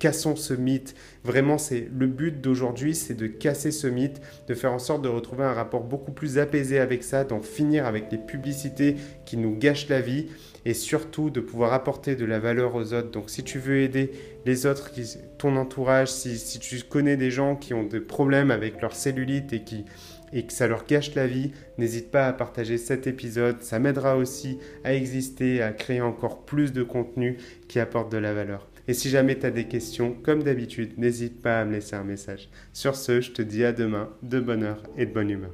Cassons 0.00 0.34
ce 0.34 0.54
mythe. 0.54 0.94
Vraiment, 1.24 1.58
c'est 1.58 1.86
le 1.94 2.06
but 2.06 2.40
d'aujourd'hui, 2.40 2.94
c'est 2.94 3.14
de 3.14 3.26
casser 3.26 3.70
ce 3.70 3.86
mythe, 3.86 4.22
de 4.48 4.54
faire 4.54 4.72
en 4.72 4.78
sorte 4.78 5.02
de 5.02 5.10
retrouver 5.10 5.44
un 5.44 5.52
rapport 5.52 5.84
beaucoup 5.84 6.10
plus 6.10 6.38
apaisé 6.38 6.78
avec 6.78 7.04
ça, 7.04 7.22
d'en 7.22 7.42
finir 7.42 7.84
avec 7.84 8.10
les 8.10 8.16
publicités 8.16 8.96
qui 9.26 9.36
nous 9.36 9.54
gâchent 9.54 9.90
la 9.90 10.00
vie 10.00 10.28
et 10.64 10.72
surtout 10.72 11.28
de 11.28 11.40
pouvoir 11.40 11.74
apporter 11.74 12.16
de 12.16 12.24
la 12.24 12.38
valeur 12.38 12.74
aux 12.76 12.94
autres. 12.94 13.10
Donc 13.10 13.28
si 13.28 13.44
tu 13.44 13.58
veux 13.58 13.82
aider 13.82 14.10
les 14.46 14.64
autres, 14.64 14.90
ton 15.36 15.56
entourage, 15.56 16.08
si, 16.08 16.58
tu 16.58 16.82
connais 16.82 17.18
des 17.18 17.30
gens 17.30 17.54
qui 17.54 17.74
ont 17.74 17.84
des 17.84 18.00
problèmes 18.00 18.50
avec 18.50 18.80
leur 18.80 18.94
cellulite 18.94 19.52
et, 19.52 19.64
qui, 19.64 19.84
et 20.32 20.46
que 20.46 20.52
ça 20.54 20.66
leur 20.66 20.86
gâche 20.86 21.14
la 21.14 21.26
vie, 21.26 21.52
n'hésite 21.76 22.10
pas 22.10 22.26
à 22.26 22.32
partager 22.32 22.78
cet 22.78 23.06
épisode. 23.06 23.60
Ça 23.60 23.78
m'aidera 23.78 24.16
aussi 24.16 24.58
à 24.82 24.94
exister, 24.94 25.60
à 25.60 25.72
créer 25.72 26.00
encore 26.00 26.46
plus 26.46 26.72
de 26.72 26.82
contenu 26.82 27.36
qui 27.68 27.78
apporte 27.80 28.10
de 28.10 28.16
la 28.16 28.32
valeur. 28.32 28.69
Et 28.90 28.92
si 28.92 29.08
jamais 29.08 29.38
tu 29.38 29.46
as 29.46 29.52
des 29.52 29.68
questions, 29.68 30.16
comme 30.20 30.42
d'habitude, 30.42 30.98
n'hésite 30.98 31.40
pas 31.40 31.60
à 31.60 31.64
me 31.64 31.74
laisser 31.74 31.94
un 31.94 32.02
message. 32.02 32.48
Sur 32.72 32.96
ce, 32.96 33.20
je 33.20 33.30
te 33.30 33.40
dis 33.40 33.64
à 33.64 33.70
demain, 33.70 34.10
de 34.24 34.40
bonne 34.40 34.64
heure 34.64 34.82
et 34.98 35.06
de 35.06 35.12
bonne 35.12 35.30
humeur. 35.30 35.52